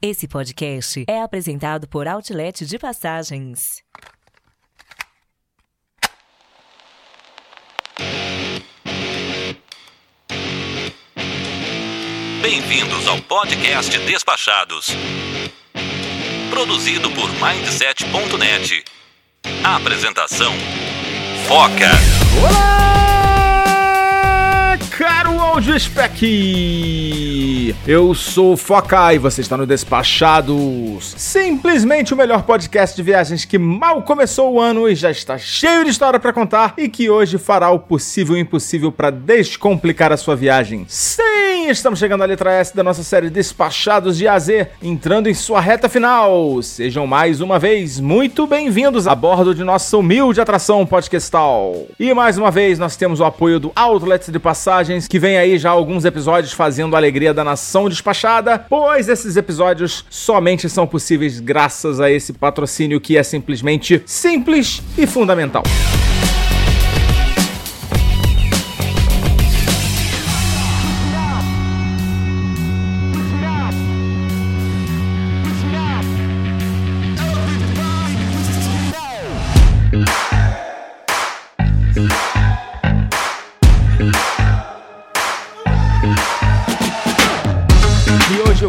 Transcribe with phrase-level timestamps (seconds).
[0.00, 3.82] Esse podcast é apresentado por Outlet de Passagens.
[12.40, 14.86] Bem-vindos ao podcast Despachados.
[16.48, 18.84] Produzido por Mindset.net.
[19.64, 20.52] Apresentação:
[21.48, 21.90] Foca.
[22.40, 23.07] Olá,
[24.98, 26.26] caro áudio spec!
[27.86, 31.14] Eu sou Foca e você está no Despachados.
[31.16, 35.84] Simplesmente o melhor podcast de viagens que mal começou o ano e já está cheio
[35.84, 40.16] de história para contar e que hoje fará o possível e impossível para descomplicar a
[40.16, 40.84] sua viagem.
[40.88, 41.22] Sim,
[41.70, 44.48] estamos chegando à letra S da nossa série Despachados de AZ,
[44.82, 46.62] entrando em sua reta final.
[46.62, 51.86] Sejam mais uma vez muito bem-vindos a bordo de nossa humilde atração podcastal.
[52.00, 55.58] E mais uma vez nós temos o apoio do Outlet de Passagens, que vem aí
[55.58, 61.38] já alguns episódios fazendo a alegria da nação despachada, pois esses episódios somente são possíveis
[61.38, 65.62] graças a esse patrocínio que é simplesmente simples e fundamental.
[65.66, 66.07] E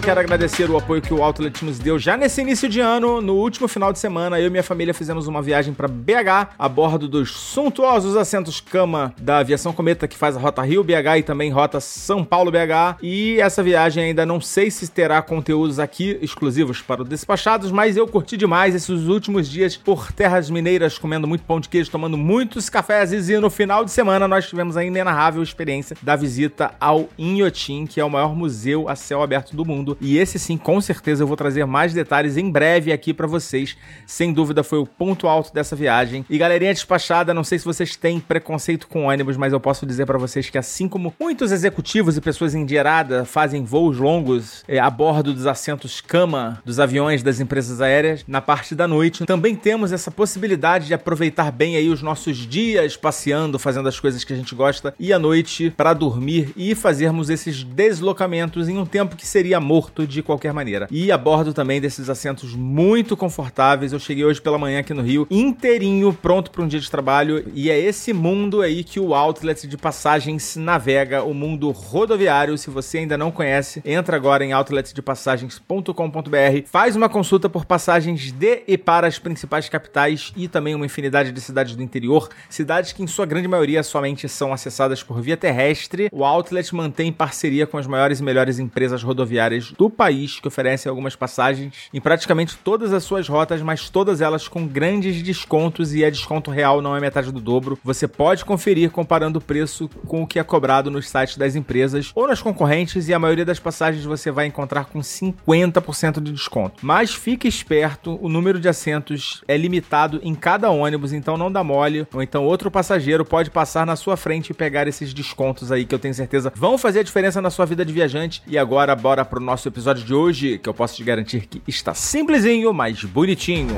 [0.10, 3.22] quero agradecer o apoio que o Outlet nos deu já nesse início de ano.
[3.22, 6.68] No último final de semana, eu e minha família fizemos uma viagem para BH a
[6.68, 11.52] bordo dos suntuosos assentos cama da Aviação Cometa, que faz a rota Rio-BH e também
[11.52, 12.98] rota São Paulo-BH.
[13.04, 17.96] E essa viagem ainda não sei se terá conteúdos aqui exclusivos para o Despachados, mas
[17.96, 22.18] eu curti demais esses últimos dias por terras mineiras, comendo muito pão de queijo, tomando
[22.18, 23.12] muitos cafés.
[23.12, 28.00] E no final de semana nós tivemos a inenarrável experiência da visita ao Inhotim, que
[28.00, 29.99] é o maior museu a céu aberto do mundo.
[30.02, 33.78] E esse sim, com certeza eu vou trazer mais detalhes em breve aqui para vocês.
[34.06, 36.26] Sem dúvida foi o ponto alto dessa viagem.
[36.30, 40.06] E galerinha despachada, não sei se vocês têm preconceito com ônibus, mas eu posso dizer
[40.06, 44.90] para vocês que assim como muitos executivos e pessoas endinheiradas fazem voos longos eh, a
[44.90, 49.92] bordo dos assentos cama dos aviões das empresas aéreas, na parte da noite, também temos
[49.92, 54.36] essa possibilidade de aproveitar bem aí os nossos dias passeando, fazendo as coisas que a
[54.36, 59.26] gente gosta e à noite para dormir e fazermos esses deslocamentos em um tempo que
[59.26, 60.88] seria morto de qualquer maneira.
[60.92, 63.94] E a bordo também desses assentos muito confortáveis.
[63.94, 67.46] Eu cheguei hoje pela manhã aqui no Rio, inteirinho, pronto para um dia de trabalho.
[67.54, 72.58] E é esse mundo aí que o Outlet de Passagens navega, o mundo rodoviário.
[72.58, 78.64] Se você ainda não conhece, entra agora em outletdepassagens.com.br, faz uma consulta por passagens de
[78.68, 83.04] e para as principais capitais e também uma infinidade de cidades do interior, cidades que
[83.04, 86.10] em sua grande maioria somente são acessadas por via terrestre.
[86.12, 90.90] O Outlet mantém parceria com as maiores e melhores empresas rodoviárias do país que oferecem
[90.90, 96.04] algumas passagens em praticamente todas as suas rotas, mas todas elas com grandes descontos e
[96.04, 97.80] é desconto real, não é metade do dobro.
[97.82, 102.12] Você pode conferir comparando o preço com o que é cobrado nos sites das empresas
[102.14, 106.86] ou nas concorrentes e a maioria das passagens você vai encontrar com 50% de desconto.
[106.86, 111.64] Mas fique esperto, o número de assentos é limitado em cada ônibus, então não dá
[111.64, 115.86] mole, ou então outro passageiro pode passar na sua frente e pegar esses descontos aí
[115.86, 118.44] que eu tenho certeza vão fazer a diferença na sua vida de viajante.
[118.46, 121.94] E agora bora pro nosso episódio de hoje, que eu posso te garantir que está
[121.94, 123.78] simplesinho, mas bonitinho.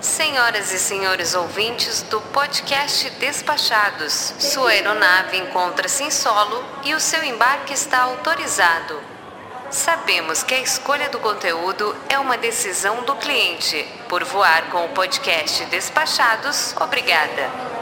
[0.00, 7.22] Senhoras e senhores ouvintes do podcast Despachados, sua aeronave encontra-se em solo e o seu
[7.22, 8.98] embarque está autorizado.
[9.70, 13.86] Sabemos que a escolha do conteúdo é uma decisão do cliente.
[14.08, 17.79] Por voar com o podcast Despachados, obrigada.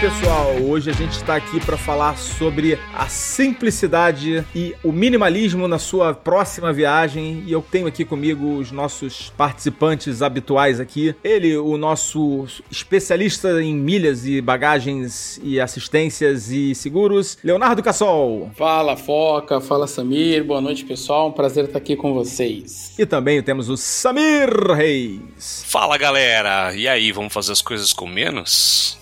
[0.00, 0.56] Pessoal.
[0.62, 6.14] Hoje a gente está aqui para falar sobre a simplicidade e o minimalismo na sua
[6.14, 7.44] próxima viagem.
[7.46, 11.14] E eu tenho aqui comigo os nossos participantes habituais aqui.
[11.22, 18.50] Ele, o nosso especialista em milhas e bagagens e assistências e seguros, Leonardo Cassol.
[18.56, 22.94] Fala Foca, fala Samir, boa noite pessoal, um prazer estar aqui com vocês.
[22.98, 25.62] E também temos o Samir Reis.
[25.66, 28.98] Fala galera, e aí, vamos fazer as coisas com menos?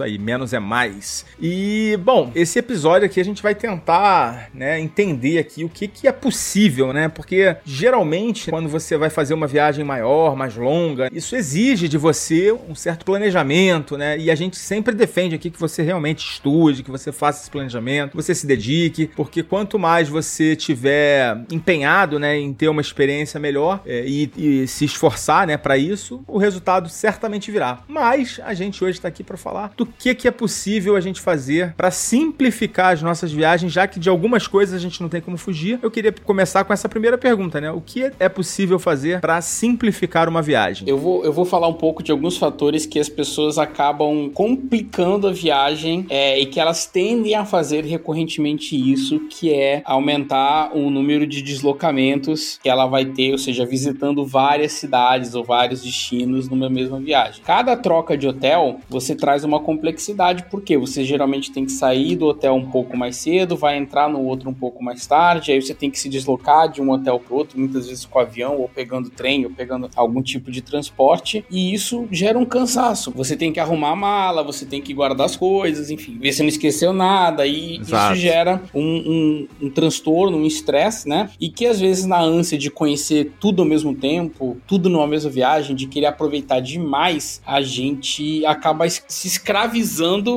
[0.00, 1.26] Isso aí, menos é mais.
[1.40, 6.08] E, bom, esse episódio aqui a gente vai tentar, né, entender aqui o que, que
[6.08, 7.08] é possível, né?
[7.08, 12.52] Porque geralmente, quando você vai fazer uma viagem maior, mais longa, isso exige de você
[12.52, 14.18] um certo planejamento, né?
[14.18, 18.10] E a gente sempre defende aqui que você realmente estude, que você faça esse planejamento,
[18.10, 23.38] que você se dedique, porque quanto mais você tiver empenhado, né, em ter uma experiência
[23.38, 27.80] melhor é, e, e, se esforçar, né, para isso, o resultado certamente virá.
[27.88, 31.20] Mas a gente hoje está aqui para falar do que, que é possível a gente
[31.20, 35.20] fazer para simplificar as nossas viagens, já que de algumas coisas a gente não tem
[35.20, 35.78] como fugir.
[35.82, 37.70] Eu queria começar com essa primeira pergunta, né?
[37.70, 40.88] O que é possível fazer para simplificar uma viagem?
[40.88, 45.26] Eu vou, eu vou falar um pouco de alguns fatores que as pessoas acabam complicando
[45.26, 50.90] a viagem é, e que elas tendem a fazer recorrentemente isso, que é aumentar o
[50.90, 56.48] número de deslocamentos que ela vai ter, ou seja, visitando várias cidades ou vários destinos
[56.48, 57.42] numa mesma viagem.
[57.44, 62.26] Cada troca de hotel, você traz uma complexidade, porque você geralmente tem que sair do
[62.26, 65.74] hotel um pouco mais cedo, vai entrar no outro um pouco mais tarde, aí você
[65.74, 69.08] tem que se deslocar de um hotel para outro, muitas vezes com avião, ou pegando
[69.08, 73.10] trem, ou pegando algum tipo de transporte, e isso gera um cansaço.
[73.12, 76.42] Você tem que arrumar a mala, você tem que guardar as coisas, enfim, ver se
[76.42, 78.14] não esqueceu nada, e Exato.
[78.14, 81.30] isso gera um, um, um transtorno, um estresse, né?
[81.40, 85.30] E que às vezes na ânsia de conhecer tudo ao mesmo tempo, tudo numa mesma
[85.30, 89.59] viagem, de querer aproveitar demais, a gente acaba se escravizando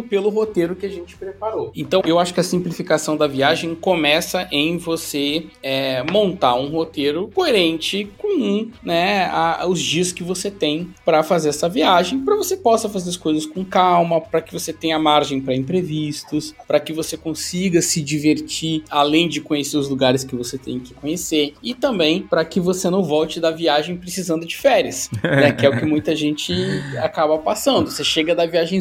[0.10, 1.72] pelo roteiro que a gente preparou.
[1.76, 7.30] Então eu acho que a simplificação da viagem começa em você é, montar um roteiro
[7.34, 12.58] coerente com né, a, os dias que você tem para fazer essa viagem, para você
[12.58, 16.94] possa fazer as coisas com calma, para que você tenha margem para imprevistos, para que
[16.94, 21.74] você consiga se divertir além de conhecer os lugares que você tem que conhecer e
[21.74, 25.78] também para que você não volte da viagem precisando de férias, né, que é o
[25.78, 26.54] que muita gente
[27.02, 27.90] acaba passando.
[27.90, 28.78] Você chega da viagem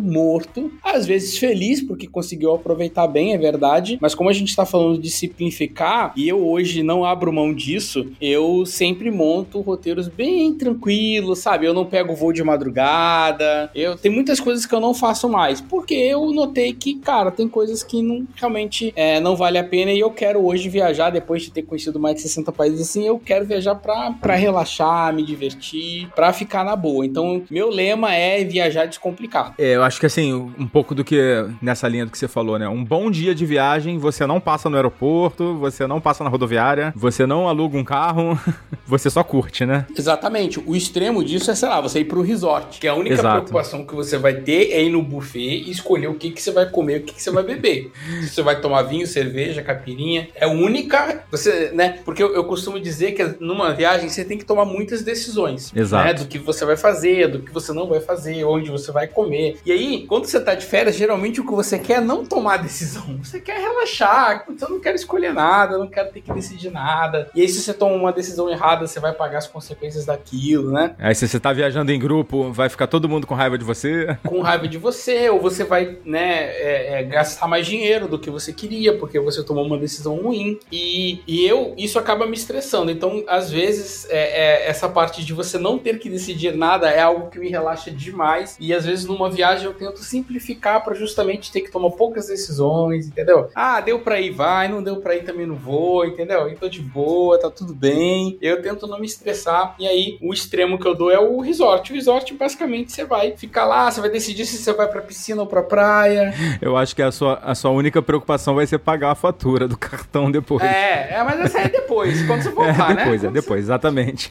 [0.00, 4.64] morto, às vezes feliz porque conseguiu aproveitar bem, é verdade, mas como a gente está
[4.64, 10.52] falando de simplificar e eu hoje não abro mão disso, eu sempre monto roteiros bem
[10.52, 11.66] tranquilos, sabe?
[11.66, 15.60] Eu não pego voo de madrugada, eu tem muitas coisas que eu não faço mais,
[15.60, 19.92] porque eu notei que, cara, tem coisas que não, realmente é, não vale a pena
[19.92, 23.18] e eu quero hoje viajar depois de ter conhecido mais de 60 países assim, eu
[23.18, 27.04] quero viajar para relaxar, me divertir, para ficar na boa.
[27.04, 29.39] Então, meu lema é viajar descomplicado.
[29.58, 31.18] É, eu acho que assim, um pouco do que
[31.60, 32.68] nessa linha do que você falou, né?
[32.68, 36.92] Um bom dia de viagem, você não passa no aeroporto, você não passa na rodoviária,
[36.96, 38.38] você não aluga um carro,
[38.86, 39.86] você só curte, né?
[39.96, 40.60] Exatamente.
[40.64, 43.36] O extremo disso é, sei lá, você ir pro resort, que a única Exato.
[43.36, 46.50] preocupação que você vai ter é ir no buffet e escolher o que, que você
[46.50, 47.90] vai comer, o que, que você vai beber.
[48.22, 51.98] Se você vai tomar vinho, cerveja, capirinha, é a única, você, né?
[52.04, 55.72] Porque eu, eu costumo dizer que numa viagem você tem que tomar muitas decisões.
[55.74, 56.04] Exato.
[56.04, 56.14] Né?
[56.14, 59.29] Do que você vai fazer, do que você não vai fazer, onde você vai comer.
[59.64, 62.58] E aí, quando você tá de férias, geralmente o que você quer é não tomar
[62.58, 63.18] decisão.
[63.22, 64.44] Você quer relaxar.
[64.48, 67.28] Então, eu não quero escolher nada, eu não quero ter que decidir nada.
[67.34, 70.94] E aí, se você toma uma decisão errada, você vai pagar as consequências daquilo, né?
[70.98, 74.16] Aí, se você tá viajando em grupo, vai ficar todo mundo com raiva de você.
[74.24, 78.30] Com raiva de você, ou você vai, né, é, é, gastar mais dinheiro do que
[78.30, 80.58] você queria, porque você tomou uma decisão ruim.
[80.70, 82.90] E, e eu, isso acaba me estressando.
[82.90, 87.00] Então, às vezes, é, é, essa parte de você não ter que decidir nada é
[87.00, 88.56] algo que me relaxa demais.
[88.60, 93.06] E às vezes, numa viagem, eu tento simplificar para justamente ter que tomar poucas decisões,
[93.06, 93.50] entendeu?
[93.54, 96.48] Ah, deu pra ir, vai, não deu pra ir, também não vou, entendeu?
[96.48, 98.38] Então, de boa, tá tudo bem.
[98.40, 99.74] Eu tento não me estressar.
[99.78, 101.92] E aí, o extremo que eu dou é o resort.
[101.92, 105.42] O resort, basicamente, você vai ficar lá, você vai decidir se você vai pra piscina
[105.42, 106.32] ou pra praia.
[106.62, 109.76] Eu acho que a sua, a sua única preocupação vai ser pagar a fatura do
[109.76, 110.62] cartão depois.
[110.62, 113.28] É, é mas essa é depois, quando você voltar, é, depois, né?
[113.28, 114.30] É depois, exatamente.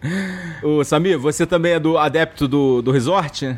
[0.62, 3.56] o Samir, você também é do adepto do, do resort?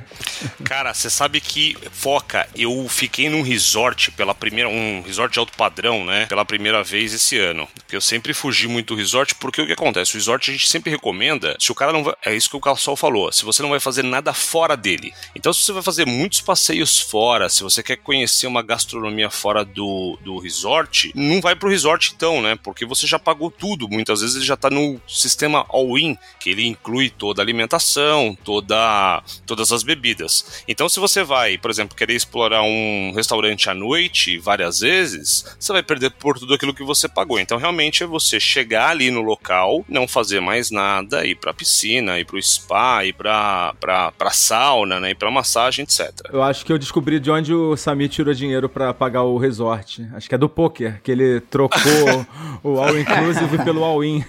[0.65, 5.57] Cara, você sabe que, Foca, eu fiquei num resort pela primeira, um resort de alto
[5.57, 6.27] padrão, né?
[6.27, 7.67] Pela primeira vez esse ano.
[7.91, 10.13] Eu sempre fugi muito do resort, porque o que acontece?
[10.13, 12.15] O resort a gente sempre recomenda, se o cara não vai.
[12.25, 15.13] É isso que o Calçol falou, se você não vai fazer nada fora dele.
[15.35, 19.65] Então, se você vai fazer muitos passeios fora, se você quer conhecer uma gastronomia fora
[19.65, 22.57] do, do resort, não vai pro resort então, né?
[22.63, 23.89] Porque você já pagou tudo.
[23.89, 29.23] Muitas vezes ele já tá no sistema all-in, que ele inclui toda a alimentação, toda,
[29.47, 30.45] todas as bebidas.
[30.67, 35.73] Então, se você vai, por exemplo, querer explorar um restaurante à noite várias vezes, você
[35.73, 37.39] vai perder por tudo aquilo que você pagou.
[37.39, 42.19] Então, realmente é você chegar ali no local, não fazer mais nada, ir pra piscina,
[42.19, 45.11] ir pro spa, ir pra, pra, pra sauna, né?
[45.11, 46.11] Ir pra massagem, etc.
[46.33, 50.07] Eu acho que eu descobri de onde o Samir tirou dinheiro para pagar o resort.
[50.15, 52.27] Acho que é do poker, que ele trocou
[52.63, 54.25] o all inclusive pelo all in.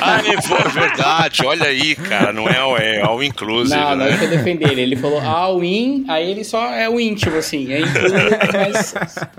[0.00, 1.44] ah, é verdade.
[1.44, 2.32] Olha aí, cara.
[2.32, 3.78] Não é, é all inclusive.
[3.78, 4.04] Não, né?
[4.04, 4.82] não é que eu defender ele.
[4.82, 7.72] Ele falou all in, aí ele só é o íntimo, assim.
[7.72, 8.30] É inclusive,
[8.72, 8.92] mas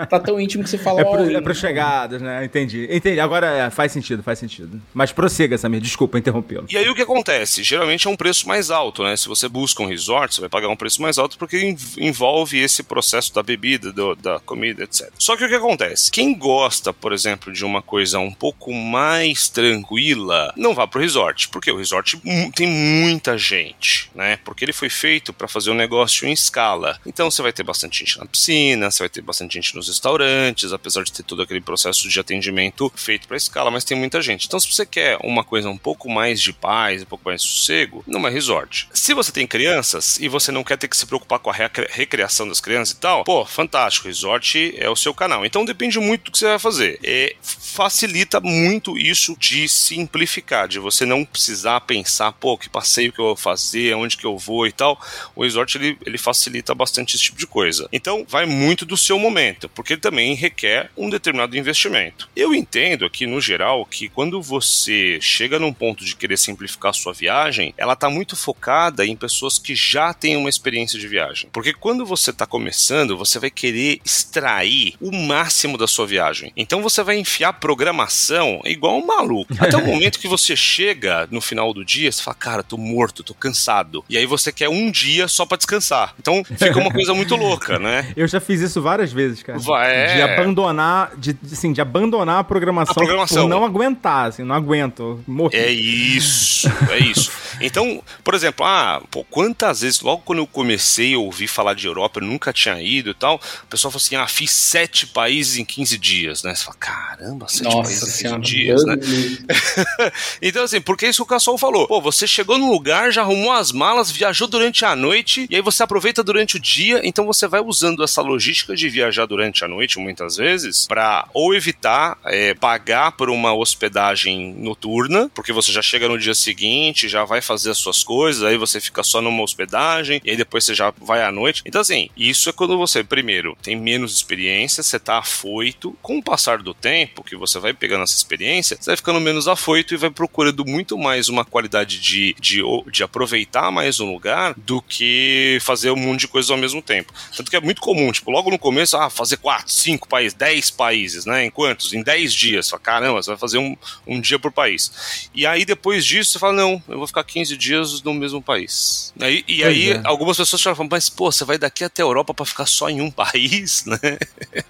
[0.10, 1.36] tá tão íntimo que você fala É, all pro, in.
[1.36, 2.44] é pros chegados, né?
[2.46, 2.88] Entendi.
[2.90, 3.20] Entendi.
[3.20, 4.82] Agora é, faz sentido, faz sentido.
[4.94, 5.82] Mas prossiga, Samir.
[5.82, 6.66] Desculpa interrompê-lo.
[6.70, 7.64] E aí o que acontece?
[7.64, 9.16] Geralmente é um preço mais alto, né?
[9.18, 12.58] Se você busca um resort, você vai pagar um preço mais alto porque en- envolve
[12.60, 15.10] esse processo da bebida, do- da comida, etc.
[15.18, 16.12] Só que o que acontece?
[16.12, 21.50] Quem gosta, por exemplo, de uma coisa um pouco mais tranquila, não vá pro resort,
[21.50, 24.38] porque o resort hum, tem muita gente, né?
[24.44, 27.00] Porque ele foi feito para fazer um negócio em escala.
[27.06, 30.74] Então você vai ter bastante gente na piscina, você vai ter bastante gente nos restaurantes,
[30.74, 34.46] apesar de ter todo aquele processo de atendimento feito para escala, mas tem muita gente.
[34.48, 37.48] Então se você quer uma coisa um pouco mais de paz, um pouco mais de
[37.48, 38.88] sossego, não é resort.
[38.94, 41.88] Se você tem crianças e você não quer ter que se preocupar com a recre-
[41.90, 45.46] recreação das crianças e tal, pô, fantástico, resort é o seu canal.
[45.46, 47.00] Então depende muito do que você vai fazer.
[47.04, 53.20] É, facilita muito isso de simplificar, de você não precisar pensar, pô, que passeio que
[53.20, 55.00] eu vou fazer, aonde que eu vou e tal.
[55.36, 57.88] O resort ele, ele facilita bastante esse tipo de coisa.
[57.92, 62.30] Então vai muito do seu momento, porque ele também requer um determinado investimento.
[62.36, 66.94] Eu entendo aqui no geral que quando você chega num ponto de querer simplificar a
[66.94, 71.50] sua viagem, ela está muito focada em pessoas que já têm uma experiência de viagem.
[71.52, 76.52] Porque quando você está começando, você vai querer extrair o máximo da sua viagem.
[76.56, 79.54] Então você vai enfiar programação igual um maluco.
[79.60, 83.24] Até o momento que você chega no final do dia, você fala, cara, tô morto,
[83.24, 84.04] tô cansado.
[84.10, 86.14] E aí você quer um dia só para descansar.
[86.18, 88.12] Então fica uma coisa muito louca, né?
[88.16, 89.60] Eu já fiz isso várias vezes, cara.
[89.60, 90.24] Vai, De é.
[90.24, 93.44] abandonar, de, assim, de abandonar a programação, A programação.
[93.44, 95.22] por não aguentar, assim, não aguento.
[95.28, 95.58] Morri.
[95.58, 97.32] É isso, é isso.
[97.60, 101.86] Então, por exemplo, ah, pô, quantas vezes, logo quando eu comecei a ouvir falar de
[101.86, 105.58] Europa, eu nunca tinha ido e tal, o pessoal falou assim, ah, fiz sete países
[105.58, 106.56] em 15 dias, né?
[106.56, 108.96] Você fala, caramba, sete Nossa países em senhora, 15 dias, né?
[110.42, 111.88] Então, assim, porque é isso que o Cassol falou.
[111.88, 115.62] Pô, você chegou num lugar, já arrumou as malas, viajou durante a noite, e aí
[115.62, 119.68] você aproveita durante o dia, então você vai usando essa logística de viajar durante a
[119.68, 125.82] noite, muitas vezes, pra ou evitar é, pagar por uma hospedagem noturna, porque você já
[125.82, 129.44] chega no dia seguinte, já vai fazer as suas coisas, aí você fica só numa
[129.44, 131.62] hospedagem, e aí depois você já vai à noite.
[131.66, 135.96] Então, assim, isso é quando você, primeiro, tem menos experiência, você tá afoito.
[136.02, 139.48] Com o passar do tempo, que você vai pegando essa experiência, você vai ficando menos
[139.48, 144.54] afoito e vai procurando muito mais uma qualidade de, de, de aproveitar mais um lugar
[144.58, 145.31] do que
[145.62, 147.14] fazer um monte de coisas ao mesmo tempo.
[147.36, 150.70] Tanto que é muito comum, tipo, logo no começo, ah, fazer quatro, cinco países, dez
[150.70, 151.46] países, né?
[151.46, 151.94] Em quantos?
[151.94, 152.70] Em dez dias.
[152.70, 153.76] Fala, caramba, você vai fazer um,
[154.08, 155.30] um dia por país.
[155.34, 159.14] E aí, depois disso, você fala, não, eu vou ficar 15 dias no mesmo país.
[159.20, 160.02] Aí, e Pois aí, é.
[160.04, 163.02] algumas pessoas falam, mas, pô, você vai daqui até a Europa pra ficar só em
[163.02, 163.98] um país, né?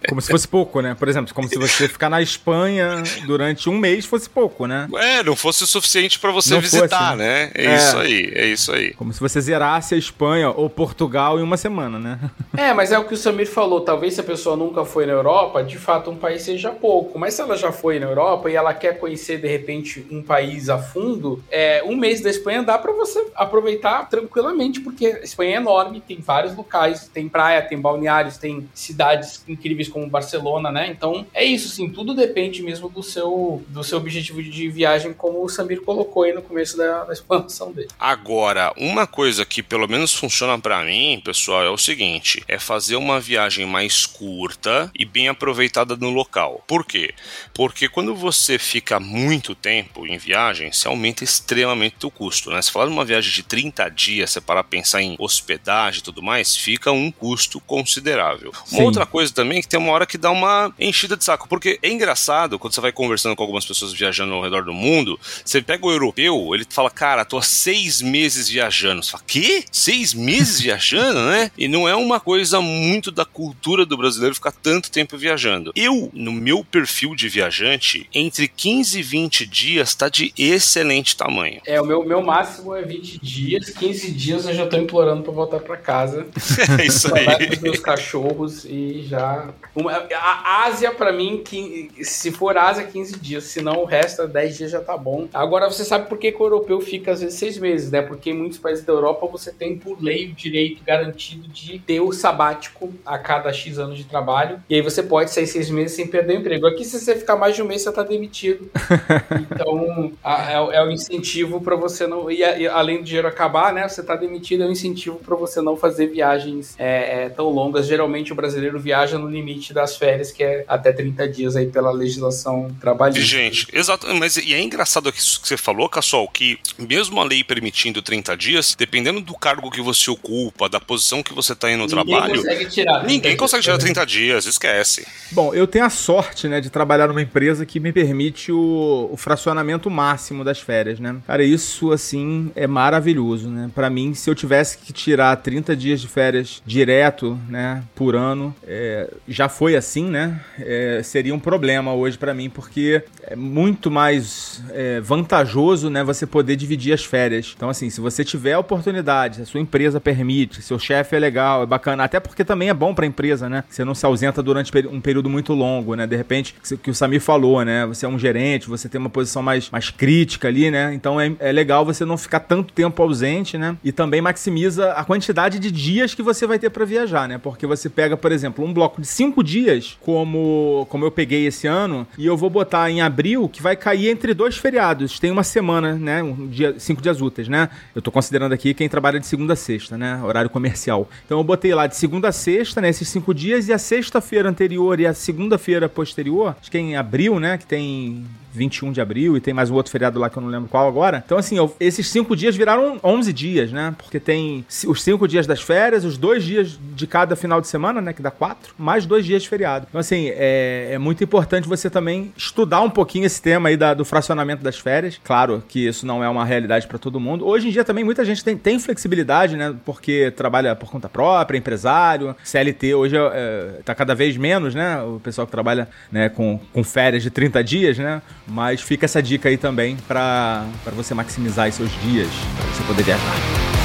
[0.08, 0.96] Como se fosse pouco, né?
[0.96, 4.88] Por exemplo, como se você ficar na Espanha durante um mês fosse pouco, né?
[4.96, 7.52] É, não fosse o suficiente pra você Não visitar, fosse, né?
[7.54, 7.76] É, É.
[7.76, 8.94] isso aí, é isso aí.
[8.94, 12.20] Como se você zerasse a Espanha ou Portugal em uma semana, né?
[12.58, 13.80] É, mas é o que o Samir falou.
[13.80, 17.18] Talvez se a pessoa nunca foi na Europa, de fato um país seja pouco.
[17.18, 20.70] Mas se ela já foi na Europa e ela quer conhecer de repente um país
[20.70, 25.56] a fundo, é, um mês da Espanha dá pra você aproveitar tranquilamente, porque a Espanha
[25.56, 30.88] é enorme, tem vários locais, tem praia, tem balneários, tem cidades incríveis como Barcelona, né?
[30.92, 31.90] Então é isso, sim.
[31.90, 36.34] Tudo depende mesmo do seu do seu objetivo de viagem, como o Samir colocou aí
[36.34, 37.90] no começo da, da expansão dele.
[38.00, 42.96] Agora, uma coisa que pelo menos funciona pra mim, pessoal, é o seguinte: é fazer
[42.96, 46.64] uma viagem mais curta e bem aproveitada no local.
[46.68, 47.14] Por quê?
[47.54, 52.62] Porque quando você fica muito tempo em viagem, você aumenta extremamente o custo, né?
[52.62, 56.22] Se falar de uma viagem de 30 dias, você parar pensar em hospedagem e tudo
[56.22, 58.52] mais, fica um custo considerável.
[58.72, 58.84] Uma Sim.
[58.84, 61.80] outra coisa também é que tem uma hora que dá uma enchida de saco, porque
[61.82, 65.62] é engraçado quando você vai conversando com algumas pessoas viajando ao redor do mundo, você
[65.62, 69.04] pega o europeu, ele fala, cara, tô há seis meses viajando.
[69.04, 69.66] Você fala, quê?
[69.72, 71.52] Seis meses viajando, né?
[71.58, 75.72] E não é uma coisa muito da cultura do brasileiro ficar tanto tempo viajando.
[75.76, 81.62] Eu, no meu perfil de viajante, entre 15 e 20 dias tá de excelente tamanho.
[81.66, 85.32] É, o meu, meu máximo é 20 dias, 15 dias eu já tô implorando pra
[85.32, 86.28] voltar pra casa.
[86.80, 87.26] É isso aí.
[87.48, 89.50] com os meus cachorros e já.
[89.76, 93.44] Uma- a Ásia, pra mim, que, se for Ásia, 15 dias.
[93.46, 95.28] Se não, o resto, 10 dias já tá bom.
[95.34, 98.02] Agora, você sabe por que, que o europeu fica às vezes seis meses, né?
[98.02, 102.00] Porque em muitos países da Europa você tem, por lei, o direito garantido de ter
[102.02, 104.60] o sabático a cada X anos de trabalho.
[104.70, 106.68] E aí você pode sair seis meses sem perder o emprego.
[106.68, 108.70] Aqui, se você ficar mais de um mês, você tá demitido.
[109.52, 112.30] Então, a- é, é o incentivo pra você não.
[112.32, 113.88] E, a- e além do dinheiro acabar, né?
[113.88, 117.86] Você tá demitido, é um incentivo pra você não fazer viagens é, é, tão longas.
[117.88, 121.92] Geralmente o brasileiro viaja no limite das férias, que é até 30 dias aí pela
[121.92, 123.22] legislação trabalhista.
[123.26, 127.44] Gente, exato, mas e é engraçado isso que você falou, Cassol, que mesmo a lei
[127.44, 131.76] permitindo 30 dias, dependendo do cargo que você ocupa, da posição que você está aí
[131.76, 133.04] no Ninguém trabalho, consegue tirar.
[133.04, 135.06] ninguém consegue tirar 30 dias, esquece.
[135.32, 139.18] Bom, eu tenho a sorte, né, de trabalhar numa empresa que me permite o, o
[139.18, 141.16] fracionamento máximo das férias, né?
[141.28, 143.70] Cara, isso, assim, é maravilhoso, né?
[143.74, 148.56] Pra mim, se eu tivesse que tirar 30 dias de férias direto, né, por ano,
[148.66, 150.40] é, já foi assim, né?
[150.60, 156.26] É, seria um problema hoje pra mim, porque é muito mais é, vantajoso, né, você
[156.26, 157.54] poder dividir as férias.
[157.56, 161.20] Então, assim, se você tiver a oportunidade, se a sua empresa permite, seu chefe é
[161.20, 163.64] legal, é bacana, até porque também é bom pra empresa, né?
[163.70, 166.08] Você não se ausenta durante um período muito longo, né?
[166.08, 167.86] De repente, que o Samir falou, né?
[167.86, 170.94] Você é um gerente, você tem uma posição mais, mais crítica ali, né?
[170.94, 173.76] Então é, é legal você não ficar tanto tempo ausente, né?
[173.84, 177.38] E também maximiza a quantidade de dias que você vai ter pra viajar, né?
[177.38, 181.68] Porque você pega, por exemplo, um bloco de cinco dias, como, como eu peguei esse
[181.68, 185.20] ano, e eu vou botar em abril, que vai cair entre dois feriados.
[185.20, 186.22] Tem uma semana, né?
[186.24, 187.70] Um dia, cinco dias úteis, né?
[187.96, 190.22] Eu tô considerando aqui quem trabalha de segunda a sexta, né?
[190.24, 191.10] Horário comercial.
[191.26, 192.90] Então eu botei lá de segunda a sexta, né?
[192.90, 196.96] Esses cinco dias, e a sexta-feira anterior e a segunda-feira posterior, acho que é em
[196.96, 197.58] abril, né?
[197.58, 200.50] Que tem 21 de abril e tem mais um outro feriado lá que eu não
[200.50, 201.22] lembro qual agora.
[201.26, 203.94] Então, assim, eu- esses cinco dias viraram 11 dias, né?
[203.98, 208.02] Porque tem os cinco dias das férias, os dois dias de cada final de semana,
[208.02, 208.14] né?
[208.14, 209.86] Que dá quatro, mais dois dias de feriado.
[209.90, 213.94] Então, assim, é, é muito importante você também estudar um pouquinho esse tema aí da-
[213.94, 215.20] do fracionamento das férias.
[215.24, 217.46] Claro que isso não é uma realidade para todo mundo.
[217.48, 219.74] Hoje em dia também muita gente tem, tem flexibilidade, né?
[219.86, 225.02] Porque trabalha por conta própria, empresário, CLT hoje é, tá cada vez menos, né?
[225.02, 228.22] O pessoal que trabalha né, com, com férias de 30 dias, né?
[228.52, 232.28] Mas fica essa dica aí também para você maximizar seus dias,
[232.58, 233.81] para você poder viajar.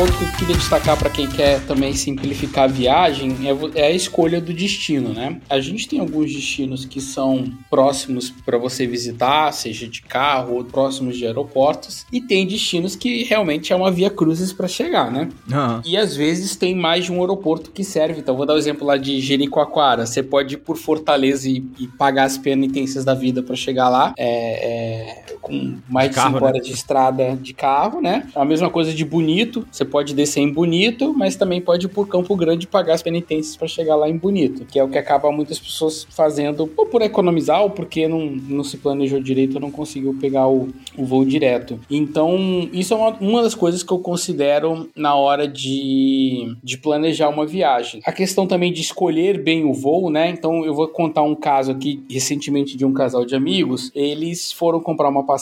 [0.00, 3.90] Ponto que eu queria destacar para quem quer também simplificar a viagem é, é a
[3.90, 5.38] escolha do destino, né?
[5.46, 10.64] A gente tem alguns destinos que são próximos para você visitar, seja de carro ou
[10.64, 15.28] próximos de aeroportos, e tem destinos que realmente é uma via cruzes para chegar, né?
[15.52, 15.82] Aham.
[15.84, 18.20] E às vezes tem mais de um aeroporto que serve.
[18.20, 20.06] Então, vou dar o exemplo lá de Jericoacoara.
[20.06, 24.14] Você pode ir por Fortaleza e, e pagar as penitências da vida para chegar lá,
[24.16, 26.46] é, é, com mais de, De carro, 5 né?
[26.46, 28.26] horas de estrada de carro, né?
[28.34, 29.66] A mesma coisa de Bonito.
[29.70, 33.02] Você pode descer em Bonito, mas também pode ir por Campo Grande e pagar as
[33.02, 36.86] penitências para chegar lá em Bonito, que é o que acaba muitas pessoas fazendo, ou
[36.86, 41.04] por economizar, ou porque não, não se planejou direito ou não conseguiu pegar o, o
[41.04, 41.80] voo direto.
[41.90, 47.28] Então, isso é uma, uma das coisas que eu considero na hora de, de planejar
[47.28, 48.00] uma viagem.
[48.04, 50.30] A questão também de escolher bem o voo, né?
[50.30, 53.90] Então, eu vou contar um caso aqui recentemente de um casal de amigos.
[53.94, 55.39] Eles foram comprar uma passagem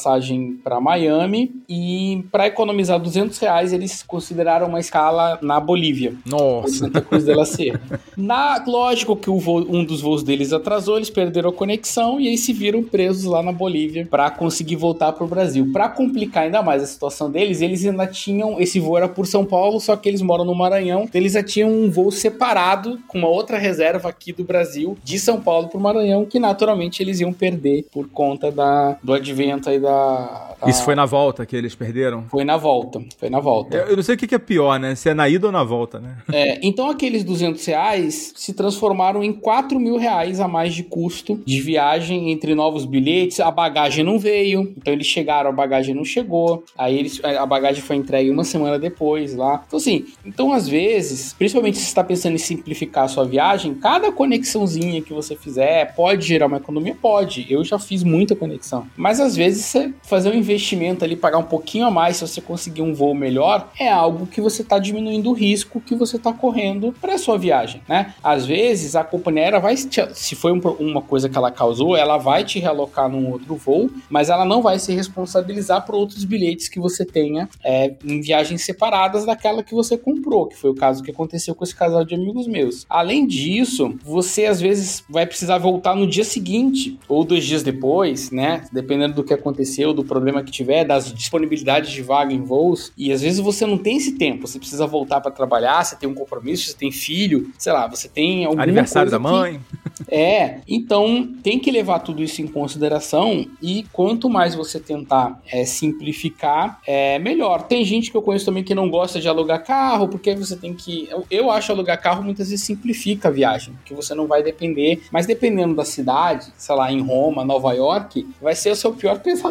[0.62, 6.14] para Miami e, para economizar 200 reais, eles consideraram uma escala na Bolívia.
[6.26, 6.74] Nossa.
[6.78, 7.80] Santa Cruz de la Sierra.
[8.16, 12.28] Na, lógico que o voo- um dos voos deles atrasou, eles perderam a conexão e
[12.28, 15.70] aí se viram presos lá na Bolívia para conseguir voltar pro Brasil.
[15.72, 19.44] Para complicar ainda mais a situação deles, eles ainda tinham esse voo era por São
[19.44, 23.18] Paulo, só que eles moram no Maranhão, então eles já tinham um voo separado com
[23.18, 27.32] uma outra reserva aqui do Brasil, de São Paulo pro Maranhão, que naturalmente eles iam
[27.32, 31.74] perder por conta da do advento aí da, da- Isso foi na volta que eles
[31.74, 32.24] perderam?
[32.30, 33.76] foi na volta, foi na volta.
[33.76, 34.94] Eu, eu não sei o que que é pior, né?
[34.94, 36.18] Se é na ida ou na volta, né?
[36.32, 41.40] É, então aqueles 200 reais se transformaram em 4 mil reais a mais de custo
[41.46, 43.40] de viagem entre novos bilhetes.
[43.40, 46.64] A bagagem não veio, então eles chegaram, a bagagem não chegou.
[46.76, 49.62] Aí eles, a bagagem foi entregue uma semana depois lá.
[49.66, 53.74] Então assim, então às vezes, principalmente se você está pensando em simplificar a sua viagem,
[53.74, 56.96] cada conexãozinha que você fizer pode gerar uma economia?
[57.00, 57.46] Pode.
[57.48, 58.86] Eu já fiz muita conexão.
[58.96, 62.40] Mas às vezes você fazer um investimento ali, pagar um pouquinho a mais se você
[62.40, 66.32] conseguir um voo melhor, é algo que você está diminuindo o risco que você está
[66.32, 68.14] correndo para sua viagem, né?
[68.22, 72.18] Às vezes a companhia aérea vai, se foi um uma coisa que ela causou, ela
[72.18, 76.68] vai te realocar num outro voo, mas ela não vai se responsabilizar por outros bilhetes
[76.68, 81.02] que você tenha é, em viagens separadas daquela que você comprou, que foi o caso
[81.02, 82.86] que aconteceu com esse casal de amigos meus.
[82.88, 88.30] Além disso, você às vezes vai precisar voltar no dia seguinte ou dois dias depois,
[88.30, 88.64] né?
[88.72, 92.92] Dependendo do que aconteceu aconteceu, do problema que tiver, das disponibilidades de vaga em voos,
[92.96, 96.08] e às vezes você não tem esse tempo, você precisa voltar para trabalhar, você tem
[96.08, 99.60] um compromisso, você tem filho, sei lá, você tem algum aniversário da mãe.
[99.74, 99.88] Que...
[100.08, 105.64] É, então tem que levar tudo isso em consideração e quanto mais você tentar é,
[105.64, 107.62] simplificar, é melhor.
[107.62, 110.72] Tem gente que eu conheço também que não gosta de alugar carro, porque você tem
[110.72, 111.08] que.
[111.10, 115.02] Eu, eu acho alugar carro muitas vezes simplifica a viagem, porque você não vai depender,
[115.10, 119.18] mas dependendo da cidade, sei lá, em Roma, Nova York, vai ser o seu pior
[119.18, 119.47] pesadelo.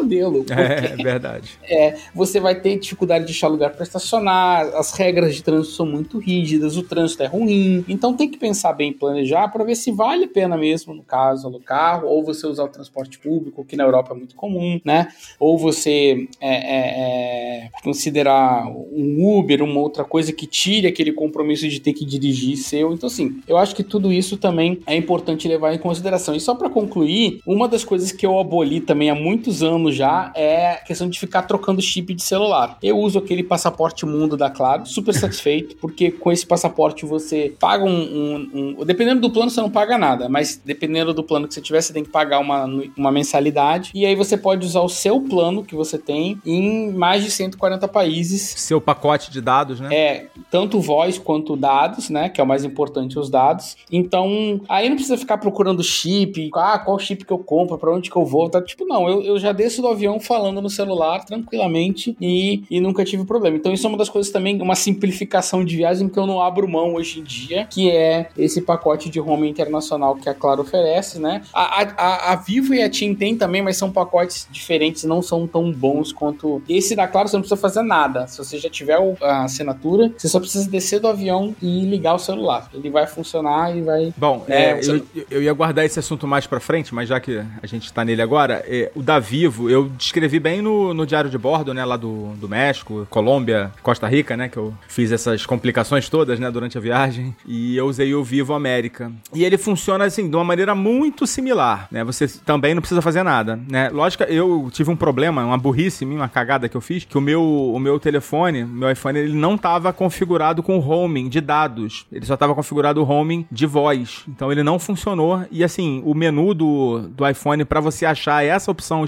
[0.52, 1.58] É, é verdade.
[1.70, 5.84] É, você vai ter dificuldade de achar lugar para estacionar, as regras de trânsito são
[5.84, 9.92] muito rígidas, o trânsito é ruim, então tem que pensar bem, planejar para ver se
[9.92, 13.76] vale a pena mesmo, no caso, alugar carro, ou você usar o transporte público, que
[13.76, 15.08] na Europa é muito comum, né?
[15.38, 21.68] Ou você é, é, é, considerar um Uber, uma outra coisa que tire aquele compromisso
[21.68, 22.92] de ter que dirigir seu.
[22.94, 26.34] Então, assim, eu acho que tudo isso também é importante levar em consideração.
[26.34, 30.32] E só para concluir, uma das coisas que eu aboli também há muitos anos já
[30.34, 32.78] é a questão de ficar trocando chip de celular.
[32.82, 37.84] Eu uso aquele passaporte mundo da Claro, super satisfeito, porque com esse passaporte você paga
[37.84, 41.54] um, um, um, Dependendo do plano, você não paga nada, mas dependendo do plano que
[41.54, 42.64] você tiver, você tem que pagar uma,
[42.96, 43.90] uma mensalidade.
[43.94, 47.86] E aí você pode usar o seu plano que você tem em mais de 140
[47.88, 48.54] países.
[48.56, 49.94] Seu pacote de dados, né?
[49.94, 52.28] É, tanto voz quanto dados, né?
[52.28, 53.76] Que é o mais importante, os dados.
[53.92, 58.10] Então, aí não precisa ficar procurando chip, ah, qual chip que eu compro, para onde
[58.10, 58.60] que eu vou, tá?
[58.60, 63.04] Tipo, não, eu, eu já desço do avião falando no celular tranquilamente e, e nunca
[63.04, 63.56] tive problema.
[63.56, 66.68] Então, isso é uma das coisas também, uma simplificação de viagem que eu não abro
[66.68, 71.18] mão hoje em dia, que é esse pacote de home internacional que a Claro oferece,
[71.18, 71.42] né?
[71.52, 75.46] A, a, a Vivo e a TIM tem também, mas são pacotes diferentes, não são
[75.46, 78.26] tão bons quanto esse da Claro, você não precisa fazer nada.
[78.26, 82.18] Se você já tiver a assinatura, você só precisa descer do avião e ligar o
[82.18, 82.68] celular.
[82.72, 84.12] Ele vai funcionar e vai.
[84.16, 87.42] Bom, é, é, eu, eu, ia guardar esse assunto mais pra frente, mas já que
[87.62, 91.30] a gente tá nele agora, é, o da Vivo, eu descrevi bem no, no diário
[91.30, 95.46] de bordo, né, lá do, do México, Colômbia, Costa Rica, né, que eu fiz essas
[95.46, 99.12] complicações todas, né, durante a viagem, e eu usei o Vivo América.
[99.34, 103.22] E ele funciona, assim, de uma maneira muito similar, né, você também não precisa fazer
[103.22, 103.88] nada, né.
[103.90, 107.42] Lógico, eu tive um problema, uma burrice, uma cagada que eu fiz, que o meu,
[107.42, 112.36] o meu telefone, meu iPhone, ele não tava configurado com roaming de dados, ele só
[112.36, 117.00] tava configurado o roaming de voz, então ele não funcionou, e assim, o menu do,
[117.08, 119.04] do iPhone para você achar essa opção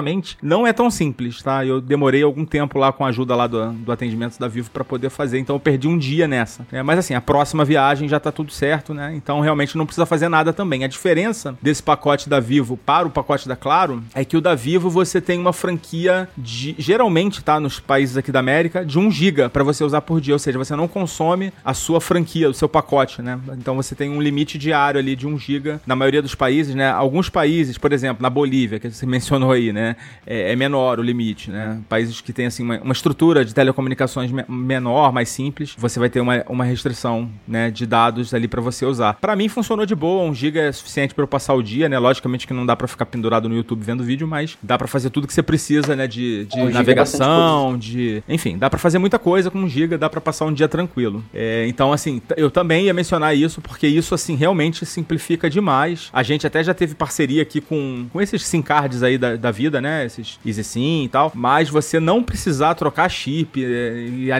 [0.00, 1.64] especificamente não é tão simples, tá?
[1.64, 4.84] Eu demorei algum tempo lá com a ajuda lá do, do atendimento da Vivo para
[4.84, 6.66] poder fazer, então eu perdi um dia nessa.
[6.72, 9.12] É, mas assim, a próxima viagem já tá tudo certo, né?
[9.14, 10.84] Então realmente não precisa fazer nada também.
[10.84, 14.54] A diferença desse pacote da Vivo para o pacote da Claro é que o da
[14.54, 19.10] Vivo você tem uma franquia de geralmente tá nos países aqui da América de 1
[19.10, 22.54] GB para você usar por dia, ou seja, você não consome a sua franquia, o
[22.54, 23.38] seu pacote, né?
[23.58, 26.90] Então você tem um limite diário ali de 1 GB na maioria dos países, né?
[26.90, 29.89] Alguns países, por exemplo, na Bolívia, que você mencionou aí, né?
[30.26, 31.80] É, é menor o limite, né?
[31.88, 36.08] Países que têm, assim, uma, uma estrutura de telecomunicações me menor, mais simples, você vai
[36.08, 37.70] ter uma, uma restrição, né?
[37.70, 39.14] De dados ali para você usar.
[39.14, 41.98] Para mim funcionou de boa, 1 GB é suficiente para eu passar o dia, né?
[41.98, 45.10] Logicamente que não dá para ficar pendurado no YouTube vendo vídeo, mas dá para fazer
[45.10, 46.06] tudo que você precisa, né?
[46.06, 48.22] De, de é navegação, de...
[48.28, 51.24] Enfim, dá para fazer muita coisa com 1 GB, dá para passar um dia tranquilo.
[51.32, 56.08] É, então, assim, eu também ia mencionar isso, porque isso, assim, realmente simplifica demais.
[56.12, 59.50] A gente até já teve parceria aqui com, com esses SIM cards aí da, da
[59.50, 60.06] vida, né?
[60.06, 61.30] Esses Easy SIM e tal.
[61.34, 64.30] Mas você não precisar trocar chip é, e,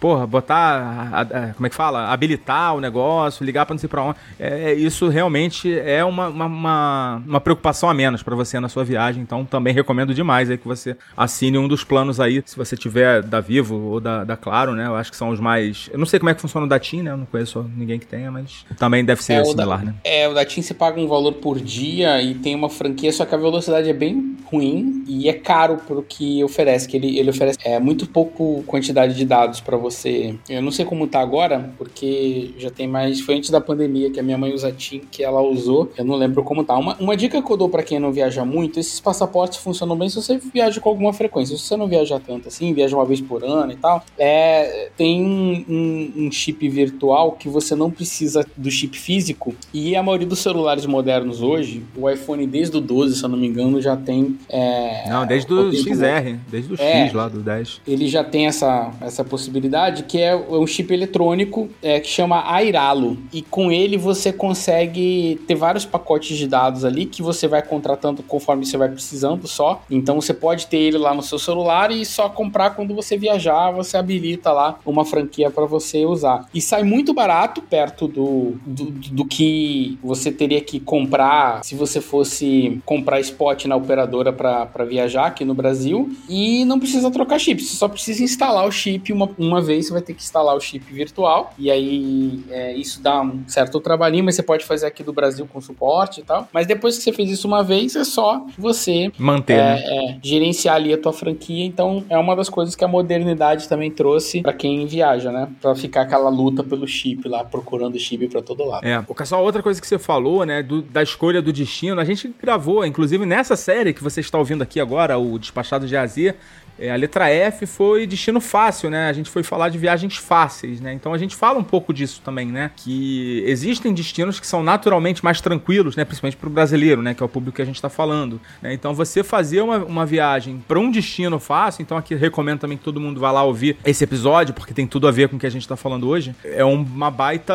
[0.00, 2.08] porra, botar, como é que fala?
[2.08, 4.18] Habilitar o negócio, ligar pra não sei pra onde.
[4.38, 8.84] É, isso realmente é uma, uma, uma, uma preocupação a menos para você na sua
[8.84, 9.22] viagem.
[9.22, 13.22] Então também recomendo demais aí que você assine um dos planos aí, se você tiver
[13.22, 14.86] da Vivo ou da, da Claro, né?
[14.86, 15.90] Eu acho que são os mais.
[15.92, 17.10] Eu não sei como é que funciona o da TIM, né?
[17.10, 19.94] Eu não conheço ninguém que tenha, mas também deve ser é, similar, da, né?
[20.04, 23.24] É, o da TIM você paga um valor por dia e tem uma franquia, só
[23.24, 27.30] que a velocidade é bem ruim e é caro pro que oferece, que ele, ele
[27.30, 30.34] oferece é, muito pouco quantidade de dados para você.
[30.48, 33.20] Eu não sei como tá agora, porque já tem mais.
[33.20, 35.90] Foi antes da pandemia que a minha mãe usa TIM, que ela usou.
[35.96, 36.76] Eu não lembro como tá.
[36.76, 40.08] Uma, uma dica que eu dou para quem não viaja muito: esses passaportes funcionam bem
[40.08, 41.56] se você viaja com alguma frequência.
[41.56, 45.22] Se você não viaja tanto assim, viaja uma vez por ano e tal, é, tem
[45.22, 50.26] um, um, um chip virtual que você não precisa do chip físico e a maioria
[50.26, 53.96] dos celulares modernos hoje, o iPhone desde o 12, se eu não me engano, já
[53.96, 54.38] tem.
[54.48, 54.69] É,
[55.08, 57.80] não, desde o XR, desde o é, X lá do 10.
[57.86, 63.18] Ele já tem essa, essa possibilidade que é um chip eletrônico é, que chama Airalo.
[63.32, 68.22] E com ele você consegue ter vários pacotes de dados ali que você vai contratando
[68.22, 69.82] conforme você vai precisando só.
[69.90, 73.70] Então você pode ter ele lá no seu celular e só comprar quando você viajar,
[73.70, 76.46] você habilita lá uma franquia para você usar.
[76.54, 82.00] E sai muito barato perto do, do, do que você teria que comprar se você
[82.00, 84.32] fosse comprar spot na operadora assinatura
[84.66, 88.72] para viajar aqui no Brasil e não precisa trocar chip, você só precisa instalar o
[88.72, 92.74] chip uma, uma vez, você vai ter que instalar o chip virtual e aí é,
[92.74, 96.22] isso dá um certo trabalhinho, mas você pode fazer aqui do Brasil com suporte e
[96.22, 96.48] tal.
[96.52, 99.82] Mas depois que você fez isso uma vez, é só você manter, é, né?
[99.84, 101.64] é, gerenciar ali a tua franquia.
[101.64, 105.48] Então é uma das coisas que a modernidade também trouxe para quem viaja, né?
[105.60, 108.86] Para ficar aquela luta pelo chip lá, procurando chip para todo lado.
[108.86, 112.04] É, o só outra coisa que você falou, né, do, da escolha do destino, a
[112.04, 116.36] gente gravou, inclusive nessa série que você está ouvindo aqui agora, o Despachado de Azia,
[116.80, 119.08] é, a letra F foi destino fácil, né?
[119.08, 120.94] A gente foi falar de viagens fáceis, né?
[120.94, 122.70] Então a gente fala um pouco disso também, né?
[122.74, 126.04] Que existem destinos que são naturalmente mais tranquilos, né?
[126.04, 127.12] Principalmente para o brasileiro, né?
[127.12, 128.40] Que é o público que a gente está falando.
[128.62, 128.72] Né?
[128.72, 132.84] Então você fazer uma, uma viagem para um destino fácil, então aqui recomendo também que
[132.84, 135.46] todo mundo vá lá ouvir esse episódio, porque tem tudo a ver com o que
[135.46, 136.34] a gente está falando hoje.
[136.42, 137.52] É uma baita.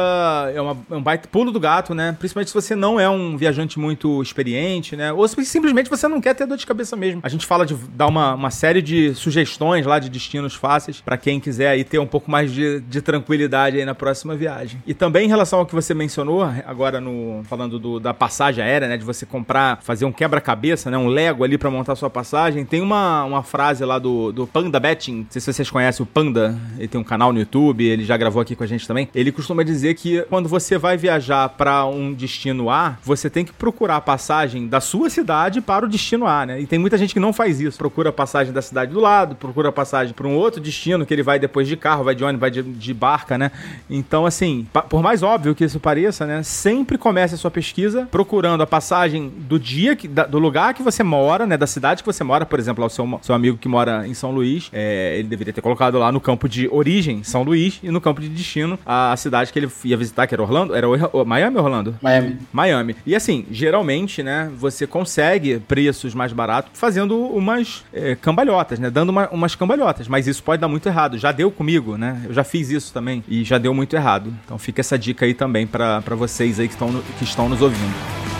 [0.54, 2.16] É, uma, é um baita pulo do gato, né?
[2.20, 5.12] Principalmente se você não é um viajante muito experiente, né?
[5.12, 7.22] Ou se simplesmente você não quer ter dor de cabeça mesmo.
[7.24, 11.18] A gente fala de dar uma, uma série de sugestões lá de destinos fáceis para
[11.18, 14.82] quem quiser aí ter um pouco mais de, de, tranquilidade aí na próxima viagem.
[14.86, 18.88] E também em relação ao que você mencionou, agora no falando do, da passagem aérea,
[18.88, 22.66] né, de você comprar, fazer um quebra-cabeça, né, um Lego ali para montar sua passagem,
[22.66, 26.08] tem uma, uma frase lá do, do Panda Betting, não sei se vocês conhecem o
[26.08, 29.10] Panda, ele tem um canal no YouTube, ele já gravou aqui com a gente também.
[29.14, 33.54] Ele costuma dizer que quando você vai viajar para um destino A, você tem que
[33.54, 36.60] procurar a passagem da sua cidade para o destino A, né?
[36.60, 39.36] E tem muita gente que não faz isso, procura a passagem da cidade do lado,
[39.36, 42.40] procura passagem para um outro destino que ele vai depois de carro, vai de ônibus,
[42.40, 43.52] vai de, de barca, né?
[43.90, 46.42] Então, assim, por mais óbvio que isso pareça, né?
[46.44, 50.82] Sempre comece a sua pesquisa procurando a passagem do dia, que, da, do lugar que
[50.82, 51.58] você mora, né?
[51.58, 54.32] Da cidade que você mora, por exemplo, o seu, seu amigo que mora em São
[54.32, 58.00] Luís, é, ele deveria ter colocado lá no campo de origem, São Luís, e no
[58.00, 60.74] campo de destino, a, a cidade que ele ia visitar, que era Orlando.
[60.74, 61.96] Era o, Miami ou Orlando?
[62.02, 62.38] Miami.
[62.54, 62.96] Miami.
[63.06, 64.50] E assim, geralmente, né?
[64.58, 68.85] Você consegue preços mais baratos fazendo umas é, cambalhotas, né?
[68.90, 71.18] Dando uma, umas cambalhotas, mas isso pode dar muito errado.
[71.18, 72.24] Já deu comigo, né?
[72.26, 74.34] Eu já fiz isso também e já deu muito errado.
[74.44, 78.35] Então fica essa dica aí também para vocês aí que estão, que estão nos ouvindo.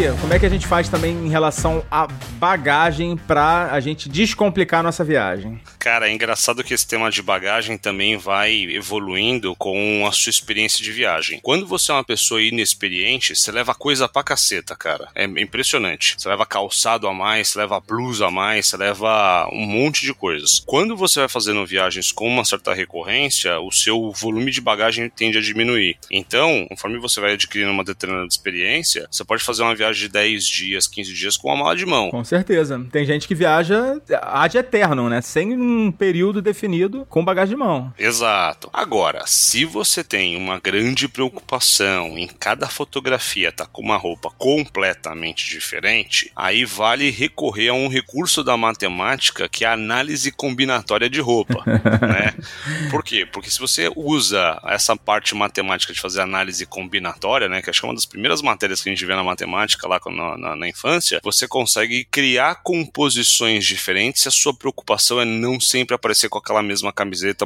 [0.00, 4.08] Samir, como é que a gente faz também em relação à bagagem para a gente
[4.08, 5.60] descomplicar a nossa viagem?
[5.78, 10.82] Cara, é engraçado que esse tema de bagagem também vai evoluindo com a sua experiência
[10.82, 11.40] de viagem.
[11.42, 15.08] Quando você é uma pessoa inexperiente, você leva coisa pra caceta, cara.
[15.14, 16.16] É impressionante.
[16.18, 20.14] Você leva calçado a mais, você leva blusa a mais, você leva um monte de
[20.14, 20.62] coisas.
[20.66, 25.38] Quando você vai fazendo viagens com uma certa recorrência, o seu volume de bagagem tende
[25.38, 25.98] a diminuir.
[26.10, 30.08] Então, conforme você vai adquirindo uma determinada experiência, você pode fazer uma uma viagem de
[30.08, 32.10] 10 dias, 15 dias com uma mala de mão.
[32.10, 32.84] Com certeza.
[32.90, 35.20] Tem gente que viaja ad eterno, né?
[35.20, 37.92] Sem um período definido com bagagem de mão.
[37.98, 38.70] Exato.
[38.72, 45.48] Agora, se você tem uma grande preocupação em cada fotografia tá com uma roupa completamente
[45.50, 51.20] diferente, aí vale recorrer a um recurso da matemática que é a análise combinatória de
[51.20, 52.34] roupa, né?
[52.90, 53.26] Por quê?
[53.26, 57.86] Porque se você usa essa parte matemática de fazer análise combinatória, né, que acho que
[57.86, 60.68] é uma das primeiras matérias que a gente vê na matemática lá na, na, na,
[60.68, 66.62] infância, você consegue criar composições diferentes a sua preocupação é não sempre aparecer com aquela
[66.62, 67.44] mesma camiseta,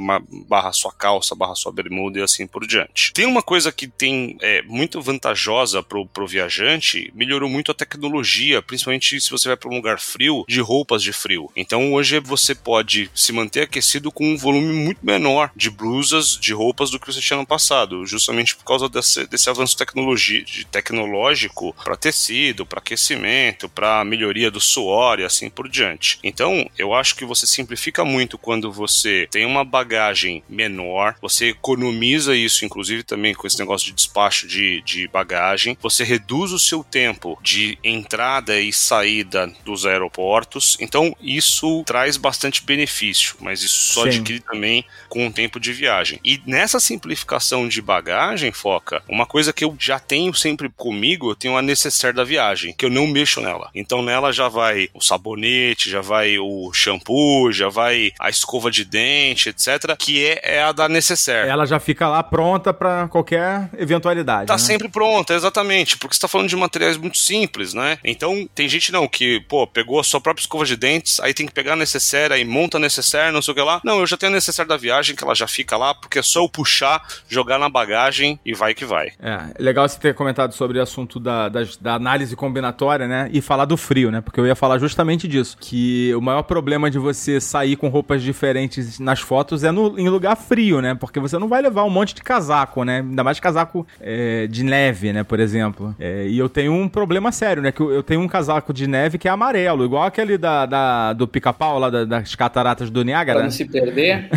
[0.49, 3.13] barra sua calça, barra sua bermuda e assim por diante.
[3.13, 8.61] Tem uma coisa que tem é, muito vantajosa pro, pro viajante, melhorou muito a tecnologia,
[8.63, 11.51] principalmente se você vai para um lugar frio, de roupas de frio.
[11.57, 16.53] Então hoje você pode se manter aquecido com um volume muito menor de blusas, de
[16.53, 20.65] roupas do que você tinha no passado, justamente por causa desse, desse avanço tecnologia, de
[20.67, 26.19] tecnológico para tecido, para aquecimento, para melhoria do suor e assim por diante.
[26.23, 32.37] Então, eu acho que você simplifica muito quando você tem uma bagagem menor, você economiza
[32.37, 36.85] isso, inclusive também com esse negócio de despacho de, de bagagem, você reduz o seu
[36.85, 40.77] tempo de entrada e saída dos aeroportos.
[40.81, 44.11] Então, isso traz bastante benefício, mas isso só Sim.
[44.11, 46.21] adquire também com o tempo de viagem.
[46.25, 51.35] E nessa simplificação de bagagem, Foca, uma coisa que eu já tenho sempre comigo, eu
[51.35, 53.71] tenho a necessidade da viagem, que eu não mexo nela.
[53.75, 58.85] Então nela já vai o sabonete, já vai o shampoo, já vai a escova de
[58.85, 61.49] dente, etc., que é, é a da necessaire.
[61.49, 64.47] Ela já fica lá pronta para qualquer eventualidade.
[64.47, 64.59] Tá né?
[64.59, 67.99] sempre pronta, exatamente, porque você tá falando de materiais muito simples, né?
[68.05, 71.47] Então, tem gente não que, pô, pegou a sua própria escova de dentes, aí tem
[71.47, 73.81] que pegar a necessaire, aí monta a necessaire, não sei o que lá.
[73.85, 76.23] Não, eu já tenho a necessaire da viagem, que ela já fica lá, porque é
[76.23, 79.13] só eu puxar, jogar na bagagem e vai que vai.
[79.21, 83.29] É, legal você ter comentado sobre o assunto da, da, da análise combinatória, né?
[83.33, 84.21] E falar do frio, né?
[84.21, 85.57] Porque eu ia falar justamente disso.
[85.61, 90.09] Que o maior problema de você sair com roupas diferentes nas fotos é no, em
[90.09, 90.95] lugar frio, né?
[90.95, 92.99] Porque você não vai levar um monte de casaco, né?
[92.99, 95.25] Ainda mais casaco é, de neve, né?
[95.25, 95.95] Por exemplo.
[95.99, 97.73] É, e eu tenho um problema sério, né?
[97.73, 101.13] Que eu, eu, tenho um casaco de neve que é amarelo, igual aquele da, da
[101.13, 103.39] do pica-pau lá da, das cataratas do Niágara.
[103.39, 104.29] Pra não se perder?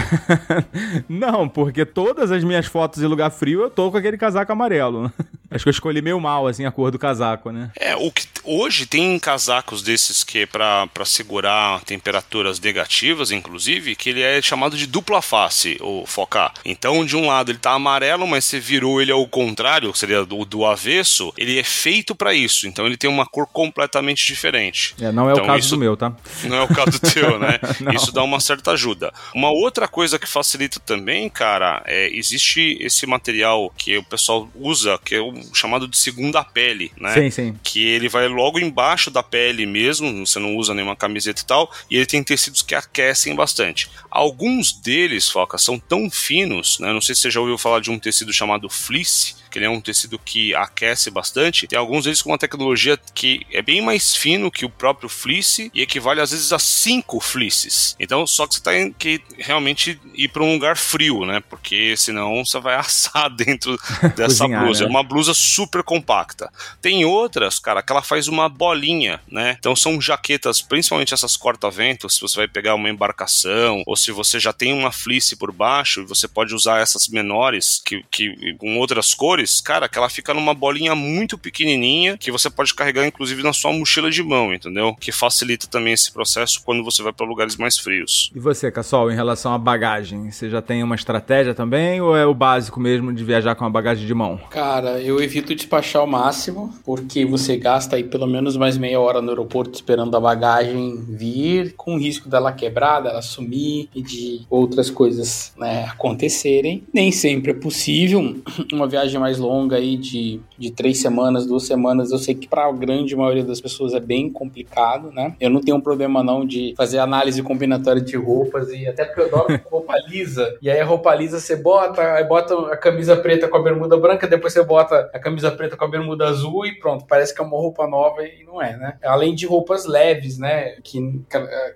[1.08, 5.12] não, porque todas as minhas fotos em lugar frio eu tô com aquele casaco amarelo.
[5.50, 7.72] Acho que eu escolhi meio mal, assim, a cor do casaco, né?
[7.80, 13.96] É, o que hoje tem casacos desses que é pra, pra segurar temperaturas negativas, inclusive,
[13.96, 16.54] que ele é chamado de dupla face, o focar.
[16.66, 20.44] Então, de um lado ele tá amarelo, mas você virou ele ao contrário, seria do,
[20.46, 22.68] do avesso, ele é feito para isso.
[22.68, 24.96] Então ele tem uma cor completamente diferente.
[25.00, 26.14] É, não é então, o caso isso, do meu, tá?
[26.44, 27.60] Não é o caso teu, né?
[27.94, 29.14] isso dá uma certa ajuda.
[29.34, 35.00] Uma outra coisa que facilita também, cara, é existe esse material que o pessoal usa,
[35.04, 37.13] que é o chamado de segunda pele, né?
[37.13, 37.60] Sim, sim.
[37.63, 41.71] Que ele vai logo embaixo da pele mesmo, você não usa nenhuma camiseta e tal,
[41.89, 43.89] e ele tem tecidos que aquecem bastante.
[44.10, 46.91] Alguns deles, Foca, são tão finos, né?
[46.91, 49.69] Não sei se você já ouviu falar de um tecido chamado fleece, que ele é
[49.69, 51.67] um tecido que aquece bastante.
[51.67, 55.71] Tem alguns deles com uma tecnologia que é bem mais fino que o próprio fleece
[55.73, 57.95] e equivale às vezes a cinco fleeces.
[58.00, 61.41] Então, só que você tem que realmente ir para um lugar frio, né?
[61.50, 63.78] Porque senão você vai assar dentro
[64.15, 64.82] dessa Cozinhar, blusa.
[64.82, 64.88] né?
[64.88, 66.52] É uma blusa super compacta.
[66.82, 69.56] Tem outras, cara, que ela faz uma bolinha, né?
[69.60, 74.40] Então são jaquetas, principalmente essas corta-ventos, se você vai pegar uma embarcação ou se você
[74.40, 79.13] já tem uma fleece por baixo, você pode usar essas menores que, que com outras
[79.13, 83.54] cores, cara, que ela fica numa bolinha muito pequenininha que você pode carregar inclusive na
[83.54, 84.96] sua mochila de mão, entendeu?
[84.96, 88.32] Que facilita também esse processo quando você vai para lugares mais frios.
[88.36, 92.26] E você, Cassol, em relação à bagagem, você já tem uma estratégia também ou é
[92.26, 94.40] o básico mesmo de viajar com a bagagem de mão?
[94.50, 99.22] Cara, eu evito despachar ao máximo, porque você gasta aí pelo menos mais meia hora
[99.22, 104.42] no aeroporto esperando a bagagem vir, com o risco dela quebrar, dela sumir e de
[104.50, 106.84] outras coisas né, acontecerem.
[106.94, 108.36] Nem sempre é possível.
[108.72, 112.66] Uma viagem mais longa aí de, de três semanas, duas semanas, eu sei que para
[112.66, 115.36] a grande maioria das pessoas é bem complicado, né?
[115.40, 119.22] Eu não tenho um problema não de fazer análise combinatória de roupas e até porque
[119.22, 120.58] eu adoro roupa lisa.
[120.62, 123.98] E aí a roupa lisa você bota, aí bota a camisa preta com a bermuda
[123.98, 127.41] branca, depois você bota a camisa preta com a bermuda azul e pronto, parece que
[127.41, 128.98] é uma roupa nova e não é, né?
[129.04, 130.76] Além de roupas leves, né?
[130.84, 131.22] Que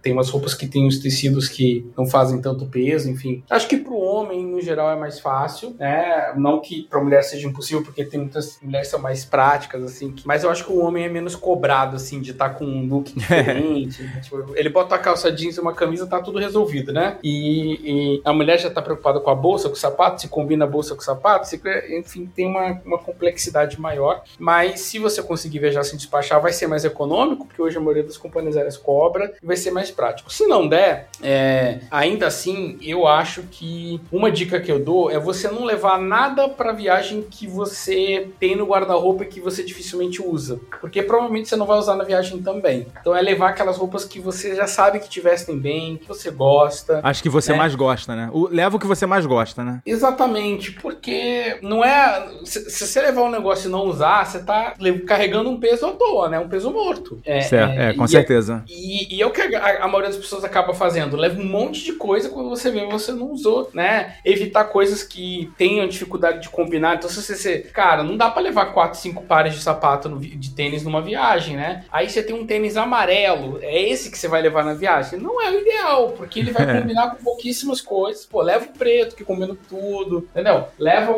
[0.01, 3.43] tem umas roupas que tem os tecidos que não fazem tanto peso, enfim.
[3.49, 6.33] Acho que pro homem, no geral, é mais fácil, né?
[6.35, 10.13] Não que pra mulher seja impossível, porque tem muitas mulheres que são mais práticas, assim.
[10.25, 13.13] Mas eu acho que o homem é menos cobrado, assim, de estar com um look
[13.17, 14.07] diferente.
[14.21, 17.17] tipo, ele bota a calça jeans e uma camisa, tá tudo resolvido, né?
[17.23, 20.65] E, e, a mulher já tá preocupada com a bolsa, com o sapato, se combina
[20.65, 21.61] a bolsa com o sapato, se,
[21.97, 24.23] enfim, tem uma, uma complexidade maior.
[24.39, 28.03] Mas se você conseguir viajar sem despachar, vai ser mais econômico, porque hoje a maioria
[28.03, 30.33] das companhias aéreas cobra, e vai ser mais prático.
[30.33, 35.19] Se não der, é, ainda assim, eu acho que uma dica que eu dou é
[35.19, 40.21] você não levar nada para viagem que você tem no guarda-roupa e que você dificilmente
[40.21, 42.87] usa, porque provavelmente você não vai usar na viagem também.
[42.99, 46.31] Então é levar aquelas roupas que você já sabe que te vestem bem, que você
[46.31, 47.01] gosta.
[47.03, 47.57] Acho que você né?
[47.57, 48.29] mais gosta, né?
[48.33, 49.81] O, leva o que você mais gosta, né?
[49.85, 52.29] Exatamente, porque não é.
[52.43, 54.73] Se, se você levar um negócio e não usar, você tá
[55.05, 56.39] carregando um peso à toa, né?
[56.39, 57.21] Um peso morto.
[57.25, 58.63] É, certo, é, com e certeza.
[58.67, 61.15] E, e é o que a, a maioria das pessoas acaba fazendo.
[61.15, 64.15] Leva um monte de coisa quando você vê você não usou, né?
[64.25, 66.95] Evitar coisas que tenham dificuldade de combinar.
[66.95, 70.19] Então, se você, você cara, não dá pra levar quatro, cinco pares de sapato no
[70.19, 71.85] de tênis numa viagem, né?
[71.91, 75.19] Aí você tem um tênis amarelo, é esse que você vai levar na viagem?
[75.19, 78.25] Não é o ideal, porque ele vai combinar com pouquíssimas coisas.
[78.25, 80.67] Pô, leva o preto, que combina com tudo, entendeu?
[80.77, 81.15] Leva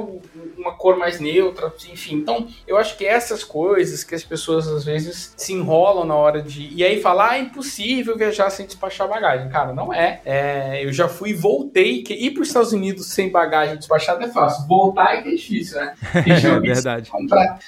[0.57, 2.15] uma cor mais neutra, enfim.
[2.15, 6.41] Então, eu acho que essas coisas que as pessoas às vezes se enrolam na hora
[6.41, 6.69] de.
[6.73, 9.49] E aí falar, ah, é impossível viajar sem despachar bagagem.
[9.49, 10.21] Cara, não é.
[10.25, 12.03] É, eu já fui e voltei.
[12.03, 14.67] Que ir para os Estados Unidos sem bagagem despachada é fácil.
[14.67, 15.93] Voltar é que é difícil, né?
[16.43, 17.11] É verdade.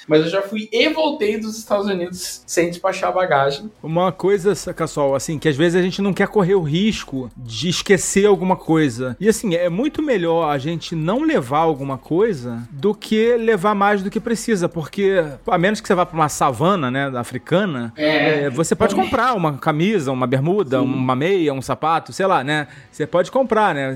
[0.06, 3.70] Mas eu já fui e voltei dos Estados Unidos sem despachar bagagem.
[3.82, 7.68] Uma coisa, Cassol, assim, que às vezes a gente não quer correr o risco de
[7.68, 9.16] esquecer alguma coisa.
[9.20, 14.02] E assim, é muito melhor a gente não levar alguma coisa do que levar mais
[14.06, 18.44] do que precisa, porque a menos que você vá para uma savana, né, africana, É.
[18.44, 22.68] é, você pode comprar uma camisa, uma bermuda, uma meia, um sapato, sei lá, né?
[22.90, 23.94] Você pode comprar, né?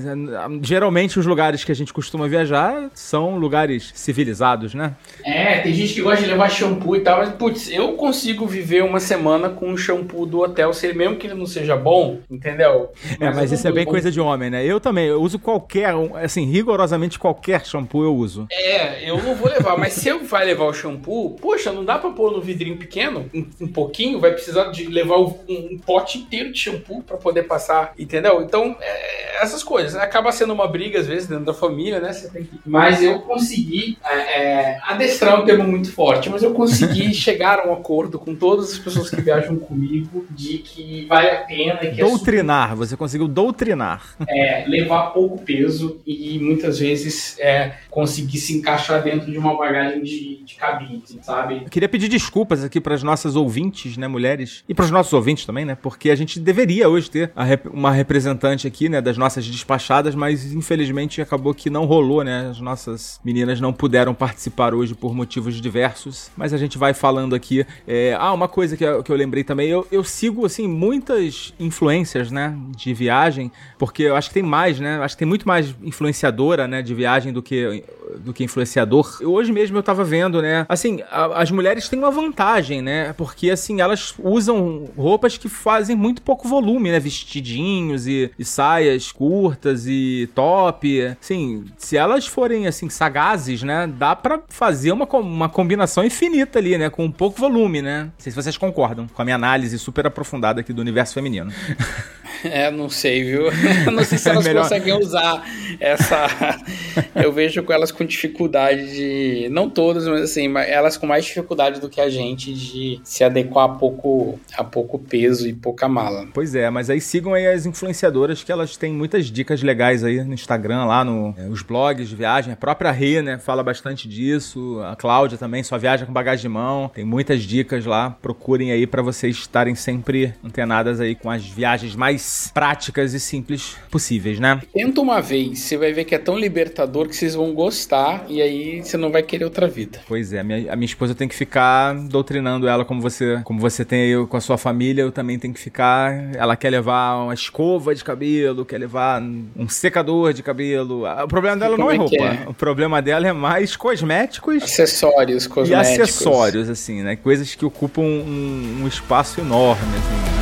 [0.61, 4.93] Geralmente os lugares que a gente costuma viajar são lugares civilizados, né?
[5.23, 8.83] É, tem gente que gosta de levar shampoo e tal, mas putz, eu consigo viver
[8.83, 12.91] uma semana com o shampoo do hotel, se mesmo que ele não seja bom, entendeu?
[13.19, 14.65] É, mas eu isso é bem coisa de homem, né?
[14.65, 18.47] Eu também, eu uso qualquer, um, assim, rigorosamente qualquer shampoo eu uso.
[18.51, 21.97] É, eu não vou levar, mas se eu vai levar o shampoo, poxa, não dá
[21.97, 26.17] pra pôr no vidrinho pequeno, um, um pouquinho, vai precisar de levar um, um pote
[26.17, 28.41] inteiro de shampoo pra poder passar, entendeu?
[28.41, 30.01] Então, é, essas coisas, né?
[30.01, 32.13] acaba sendo uma briga às vezes dentro da família, né?
[32.13, 32.59] Você tem que...
[32.65, 37.59] Mas eu consegui, é, é, adestrar é um termo muito forte, mas eu consegui chegar
[37.59, 41.77] a um acordo com todas as pessoas que viajam comigo de que vale a pena
[41.77, 44.15] que é Doutrinar, você conseguiu doutrinar.
[44.27, 49.80] é, levar pouco peso e muitas vezes é, conseguir se encaixar dentro de uma bagagem
[49.89, 51.61] de, de cabine, assim, sabe?
[51.63, 55.13] Eu queria pedir desculpas aqui para as nossas ouvintes, né, mulheres, e para os nossos
[55.13, 59.17] ouvintes também, né, porque a gente deveria hoje ter rep- uma representante aqui, né, das
[59.17, 64.73] nossas despachadas, mas infelizmente acabou que não rolou, né, as nossas meninas não puderam participar
[64.73, 67.65] hoje por motivos diversos, mas a gente vai falando aqui.
[67.87, 71.53] É, ah, uma coisa que eu, que eu lembrei também, eu, eu sigo, assim, muitas
[71.59, 75.47] influências, né, de viagem, porque eu acho que tem mais, né, acho que tem muito
[75.47, 77.83] mais influenciadora, né, de viagem do que
[78.19, 79.19] do que influenciador.
[79.23, 80.65] Hoje mesmo eu tava vendo, né?
[80.69, 83.13] Assim, a- as mulheres têm uma vantagem, né?
[83.13, 86.99] Porque, assim, elas usam roupas que fazem muito pouco volume, né?
[86.99, 91.15] Vestidinhos e, e saias curtas e top.
[91.21, 93.87] Assim, se elas forem, assim, sagazes, né?
[93.97, 96.89] Dá pra fazer uma, uma combinação infinita ali, né?
[96.89, 98.03] Com pouco volume, né?
[98.05, 101.51] Não sei se vocês concordam com a minha análise super aprofundada aqui do universo feminino.
[102.51, 103.43] É, não sei, viu?
[103.91, 105.43] não sei se É elas melhor- conseguem usar
[105.79, 106.27] essa.
[107.15, 109.49] Eu vejo com elas com dificuldade de.
[109.49, 113.65] Não todas, mas assim, elas com mais dificuldade do que a gente de se adequar
[113.65, 116.27] a pouco, a pouco peso e pouca mala.
[116.33, 120.23] Pois é, mas aí sigam aí as influenciadoras que elas têm muitas dicas legais aí
[120.23, 122.53] no Instagram, lá no é, os blogs de viagem.
[122.53, 124.79] A própria Rê, né, fala bastante disso.
[124.83, 126.89] A Cláudia também só viaja com bagagem de mão.
[126.93, 128.09] Tem muitas dicas lá.
[128.21, 132.21] Procurem aí pra vocês estarem sempre antenadas aí com as viagens mais
[132.53, 134.61] práticas e simples possíveis, né?
[134.73, 138.41] Tenta uma vez, você vai ver que é tão libertador que vocês vão gostar e
[138.41, 139.99] aí você não vai querer outra vida.
[140.07, 143.59] Pois é, a minha, a minha esposa tem que ficar doutrinando ela como você, como
[143.59, 146.11] você tem aí com a sua família, eu também tenho que ficar.
[146.35, 151.03] Ela quer levar uma escova de cabelo, quer levar um secador de cabelo.
[151.05, 152.43] O problema dela não é Como é roupa.
[152.43, 152.49] é?
[152.49, 156.09] O problema dela é mais cosméticos Acessórios, e cosméticos.
[156.09, 157.15] acessórios, assim, né?
[157.15, 160.35] Coisas que ocupam um, um espaço enorme, assim.
[160.35, 160.40] né?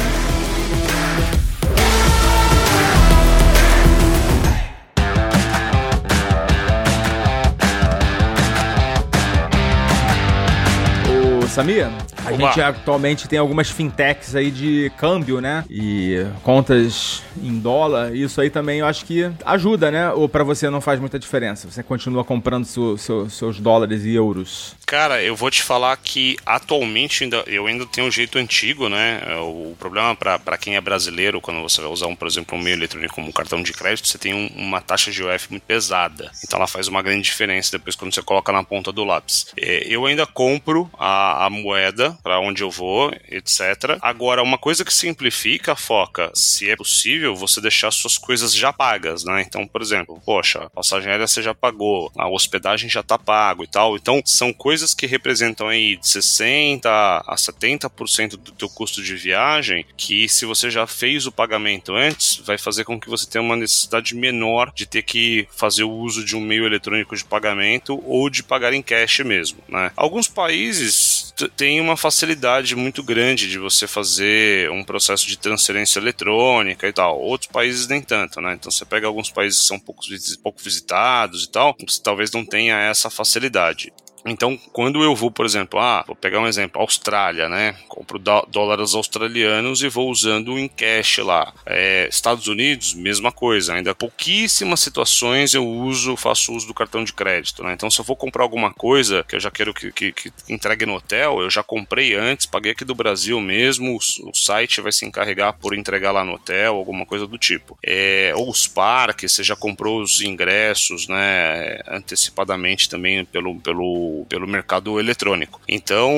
[11.59, 11.89] Ô, Samir,
[12.29, 12.47] a Oba.
[12.47, 15.63] gente atualmente tem algumas fintechs aí de câmbio, né?
[15.69, 18.15] E contas em dólar.
[18.15, 20.11] Isso aí também eu acho que ajuda, né?
[20.11, 21.69] Ou pra você não faz muita diferença?
[21.69, 24.75] Você continua comprando seu- seu- seus dólares e euros?
[24.85, 29.21] Cara, eu vou te falar que atualmente ainda, eu ainda tenho um jeito antigo, né?
[29.41, 32.75] O problema para quem é brasileiro, quando você vai usar, um, por exemplo, um meio
[32.75, 36.31] eletrônico como um cartão de crédito, você tem um- uma taxa de UF muito pesada.
[36.43, 39.47] Então ela faz uma grande diferença depois quando você coloca na ponta do lápis.
[39.57, 43.97] É, eu ainda compro a, a moeda para onde eu vou, etc.
[44.01, 49.23] Agora, uma coisa que simplifica, foca, se é possível, você deixar suas coisas já pagas,
[49.23, 49.43] né?
[49.47, 53.63] Então, por exemplo, poxa, a passagem aérea você já pagou, a hospedagem já tá pago
[53.63, 53.95] e tal.
[53.95, 59.85] Então, são coisas que representam aí de 60 a 70% do teu custo de viagem,
[59.97, 63.55] que se você já fez o pagamento antes, vai fazer com que você tenha uma
[63.55, 68.29] necessidade menor de ter que fazer o uso de um meio eletrônico de pagamento ou
[68.29, 69.91] de pagar em cash mesmo, né?
[69.95, 75.97] Alguns países t- têm uma facilidade muito grande de você fazer um processo de transferência
[75.99, 77.19] eletrônica e tal.
[77.19, 78.53] Outros países nem tanto, né?
[78.53, 82.31] Então você pega alguns países que são poucos visi- pouco visitados e tal, você talvez
[82.31, 83.93] não tenha essa facilidade.
[84.25, 87.75] Então, quando eu vou, por exemplo, ah, vou pegar um exemplo, Austrália, né?
[87.87, 91.53] Compro dó- dólares australianos e vou usando em cash lá.
[91.65, 93.73] É, Estados Unidos, mesma coisa.
[93.73, 97.73] Ainda pouquíssimas situações eu uso, faço uso do cartão de crédito, né?
[97.73, 100.85] Então, se eu vou comprar alguma coisa que eu já quero que, que, que entregue
[100.85, 104.91] no hotel, eu já comprei antes, paguei aqui do Brasil mesmo, o, o site vai
[104.91, 107.77] se encarregar por entregar lá no hotel, alguma coisa do tipo.
[107.83, 111.79] É, ou os parques, você já comprou os ingressos, né?
[111.87, 115.61] Antecipadamente também pelo, pelo, pelo mercado eletrônico.
[115.67, 116.11] Então,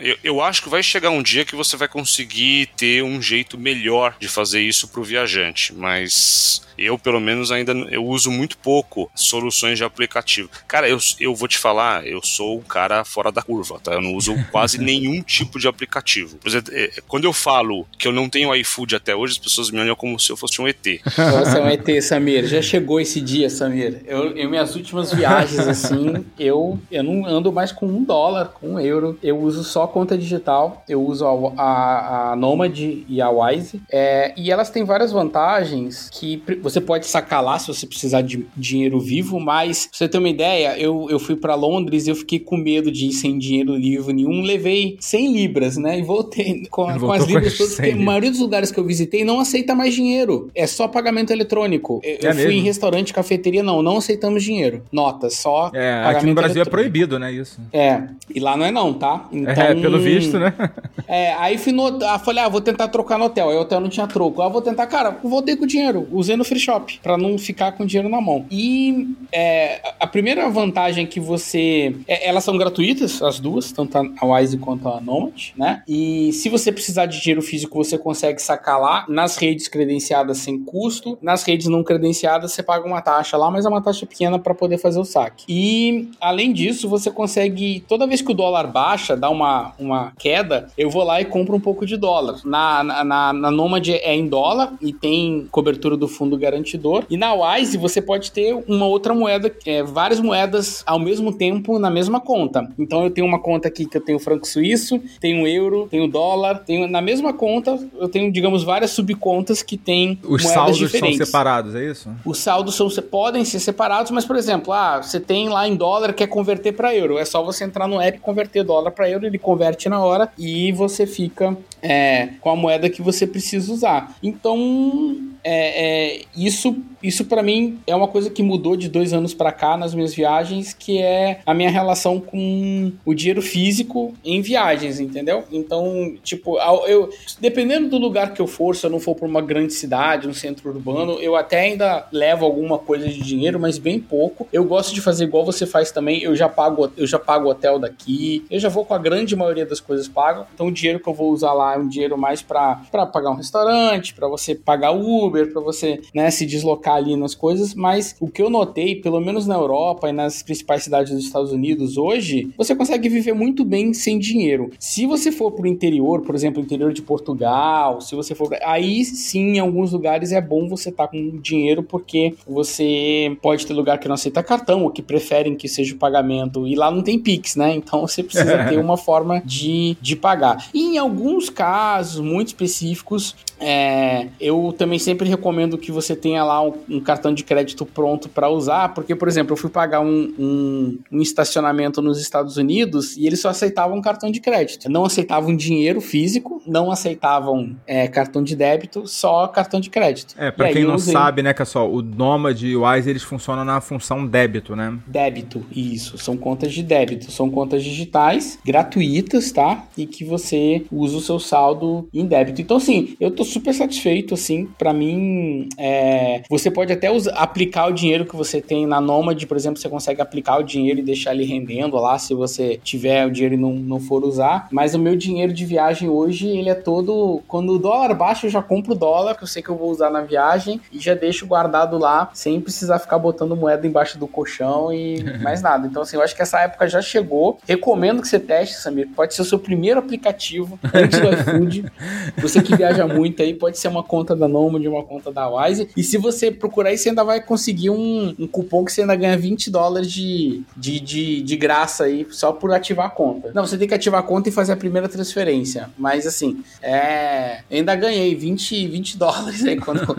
[0.00, 3.58] eu, eu acho que vai chegar um dia que você vai conseguir ter um jeito
[3.58, 8.56] melhor de fazer isso para o viajante, mas Eu, pelo menos, ainda eu uso muito
[8.58, 10.48] pouco soluções de aplicativo.
[10.66, 13.92] Cara, eu, eu vou te falar, eu sou um cara fora da curva, tá?
[13.92, 16.36] Eu não uso quase nenhum tipo de aplicativo.
[16.36, 19.70] Por exemplo, é, quando eu falo que eu não tenho iFood até hoje, as pessoas
[19.70, 20.84] me olham como se eu fosse um ET.
[21.04, 22.46] Você é um ET, Samir.
[22.46, 24.02] Já chegou esse dia, Samir.
[24.06, 28.74] Eu, em minhas últimas viagens, assim, eu, eu não ando mais com um dólar, com
[28.74, 29.18] um euro.
[29.22, 30.84] Eu uso só conta digital.
[30.88, 33.80] Eu uso a, a, a Nomad e a Wise.
[33.90, 36.36] É, e elas têm várias vantagens que
[36.68, 40.28] você pode sacar lá se você precisar de dinheiro vivo, mas pra você ter uma
[40.28, 43.74] ideia, eu, eu fui para Londres e eu fiquei com medo de ir sem dinheiro
[43.78, 44.42] vivo nenhum.
[44.42, 45.98] Levei 100 libras, né?
[45.98, 49.24] E voltei com, com as libras todas, porque a maioria dos lugares que eu visitei
[49.24, 50.50] não aceita mais dinheiro.
[50.54, 52.00] É só pagamento eletrônico.
[52.02, 54.82] Eu, é eu fui em restaurante, cafeteria, não, não aceitamos dinheiro.
[54.92, 55.70] Nota, só.
[55.74, 57.32] É, aqui no Brasil é proibido, né?
[57.32, 57.60] Isso.
[57.72, 58.02] É,
[58.34, 59.28] e lá não é não, tá?
[59.32, 60.54] Então, é, pelo visto, né?
[61.06, 62.04] É, aí fui no.
[62.04, 63.48] Ah, falei, ah, vou tentar trocar no hotel.
[63.48, 64.42] Aí o hotel não tinha troco.
[64.42, 66.06] Ah, vou tentar, cara, voltei com o dinheiro.
[66.12, 68.46] Usei no free shop, pra não ficar com dinheiro na mão.
[68.50, 71.94] E é, a primeira vantagem que você.
[72.06, 75.82] É, elas são gratuitas, as duas, tanto a Wise quanto a Nomad, né?
[75.86, 80.58] E se você precisar de dinheiro físico, você consegue sacar lá nas redes credenciadas sem
[80.58, 81.18] custo.
[81.22, 84.54] Nas redes não credenciadas, você paga uma taxa lá, mas é uma taxa pequena para
[84.54, 85.44] poder fazer o saque.
[85.48, 90.68] E além disso, você consegue, toda vez que o dólar baixa, dá uma, uma queda,
[90.76, 92.40] eu vou lá e compro um pouco de dólar.
[92.44, 97.04] Na, na, na, na Nomad é em dólar e tem cobertura do fundo garantidor.
[97.10, 101.78] E na Wise você pode ter uma outra moeda, é, várias moedas ao mesmo tempo
[101.78, 102.68] na mesma conta.
[102.78, 106.60] Então eu tenho uma conta aqui que eu tenho franco suíço, tenho euro, tenho dólar,
[106.64, 111.18] tenho na mesma conta eu tenho, digamos, várias subcontas que tem Os saldos diferentes.
[111.18, 112.10] são separados, é isso?
[112.24, 116.12] Os saldos são, podem ser separados, mas, por exemplo, ah, você tem lá em dólar,
[116.12, 117.18] quer converter para euro.
[117.18, 120.72] É só você entrar no app, converter dólar para euro, ele converte na hora e
[120.72, 124.16] você fica é, com a moeda que você precisa usar.
[124.22, 129.34] Então, é, é, isso, isso para mim é uma coisa que mudou de dois anos
[129.34, 134.40] para cá nas minhas viagens, que é a minha relação com o dinheiro físico em
[134.40, 135.44] viagens, entendeu?
[135.50, 139.42] Então, tipo, eu, dependendo do lugar que eu for, se eu não for para uma
[139.42, 144.00] grande cidade, um centro urbano, eu até ainda levo alguma coisa de dinheiro, mas bem
[144.00, 144.48] pouco.
[144.52, 146.22] Eu gosto de fazer igual você faz também.
[146.22, 148.44] Eu já pago, eu já pago hotel daqui.
[148.50, 150.46] Eu já vou com a grande maioria das coisas pago.
[150.54, 152.76] Então, o dinheiro que eu vou usar lá é um dinheiro mais para
[153.12, 157.74] pagar um restaurante, para você pagar Uber para você, né, se deslocar ali nas coisas,
[157.74, 161.52] mas o que eu notei, pelo menos na Europa e nas principais cidades dos Estados
[161.52, 164.70] Unidos hoje, você consegue viver muito bem sem dinheiro.
[164.78, 169.56] Se você for pro interior, por exemplo, interior de Portugal, se você for, aí sim,
[169.56, 173.98] em alguns lugares é bom você estar tá com dinheiro porque você pode ter lugar
[173.98, 177.18] que não aceita cartão ou que preferem que seja o pagamento e lá não tem
[177.18, 177.74] Pix, né?
[177.74, 180.68] Então você precisa ter uma forma de, de pagar.
[180.72, 186.62] E em alguns casos muito específicos, é, eu também sempre recomendo que você tenha lá
[186.62, 190.32] um, um cartão de crédito pronto para usar, porque, por exemplo, eu fui pagar um,
[190.38, 194.88] um, um, estacionamento nos Estados Unidos e eles só aceitavam cartão de crédito.
[194.88, 200.34] Não aceitavam dinheiro físico, não aceitavam é, cartão de débito, só cartão de crédito.
[200.38, 201.12] É, para quem não usei...
[201.12, 204.98] sabe, né, só o Nomad e o Wise, eles funcionam na função débito, né?
[205.06, 206.18] Débito, isso.
[206.18, 207.30] São contas de débito.
[207.30, 209.84] São contas digitais, gratuitas, tá?
[209.96, 212.60] E que você usa o seu saldo em débito.
[212.60, 214.68] Então, assim, eu tô super satisfeito, assim.
[214.78, 219.44] Para mim, é, você pode até usar, aplicar o dinheiro que você tem na Nomad,
[219.44, 223.26] por exemplo, você consegue aplicar o dinheiro e deixar ele rendendo lá, se você tiver
[223.26, 224.68] o dinheiro e não, não for usar.
[224.70, 227.42] Mas o meu dinheiro de viagem hoje, ele é todo...
[227.46, 230.10] Quando o dólar baixa, eu já compro dólar, que eu sei que eu vou usar
[230.10, 234.92] na viagem, e já deixo guardado lá, sem precisar ficar botando moeda embaixo do colchão
[234.92, 235.86] e mais nada.
[235.86, 237.58] Então, assim, eu acho que essa época já chegou.
[237.66, 239.08] Recomendo que você teste, Samir.
[239.14, 241.92] Pode ser o seu primeiro aplicativo antes do iFood.
[242.38, 245.88] Você que viaja muito, aí pode ser uma conta da Nomad, uma conta da Wise.
[245.96, 249.16] E se você procurar aí, você ainda vai conseguir um, um cupom que você ainda
[249.16, 253.50] ganha 20 dólares de, de, de, de, graça aí, só por ativar a conta.
[253.54, 255.90] Não, você tem que ativar a conta e fazer a primeira transferência.
[255.96, 257.60] Mas assim, é.
[257.70, 260.18] ainda ganhei 20, 20 dólares aí quando.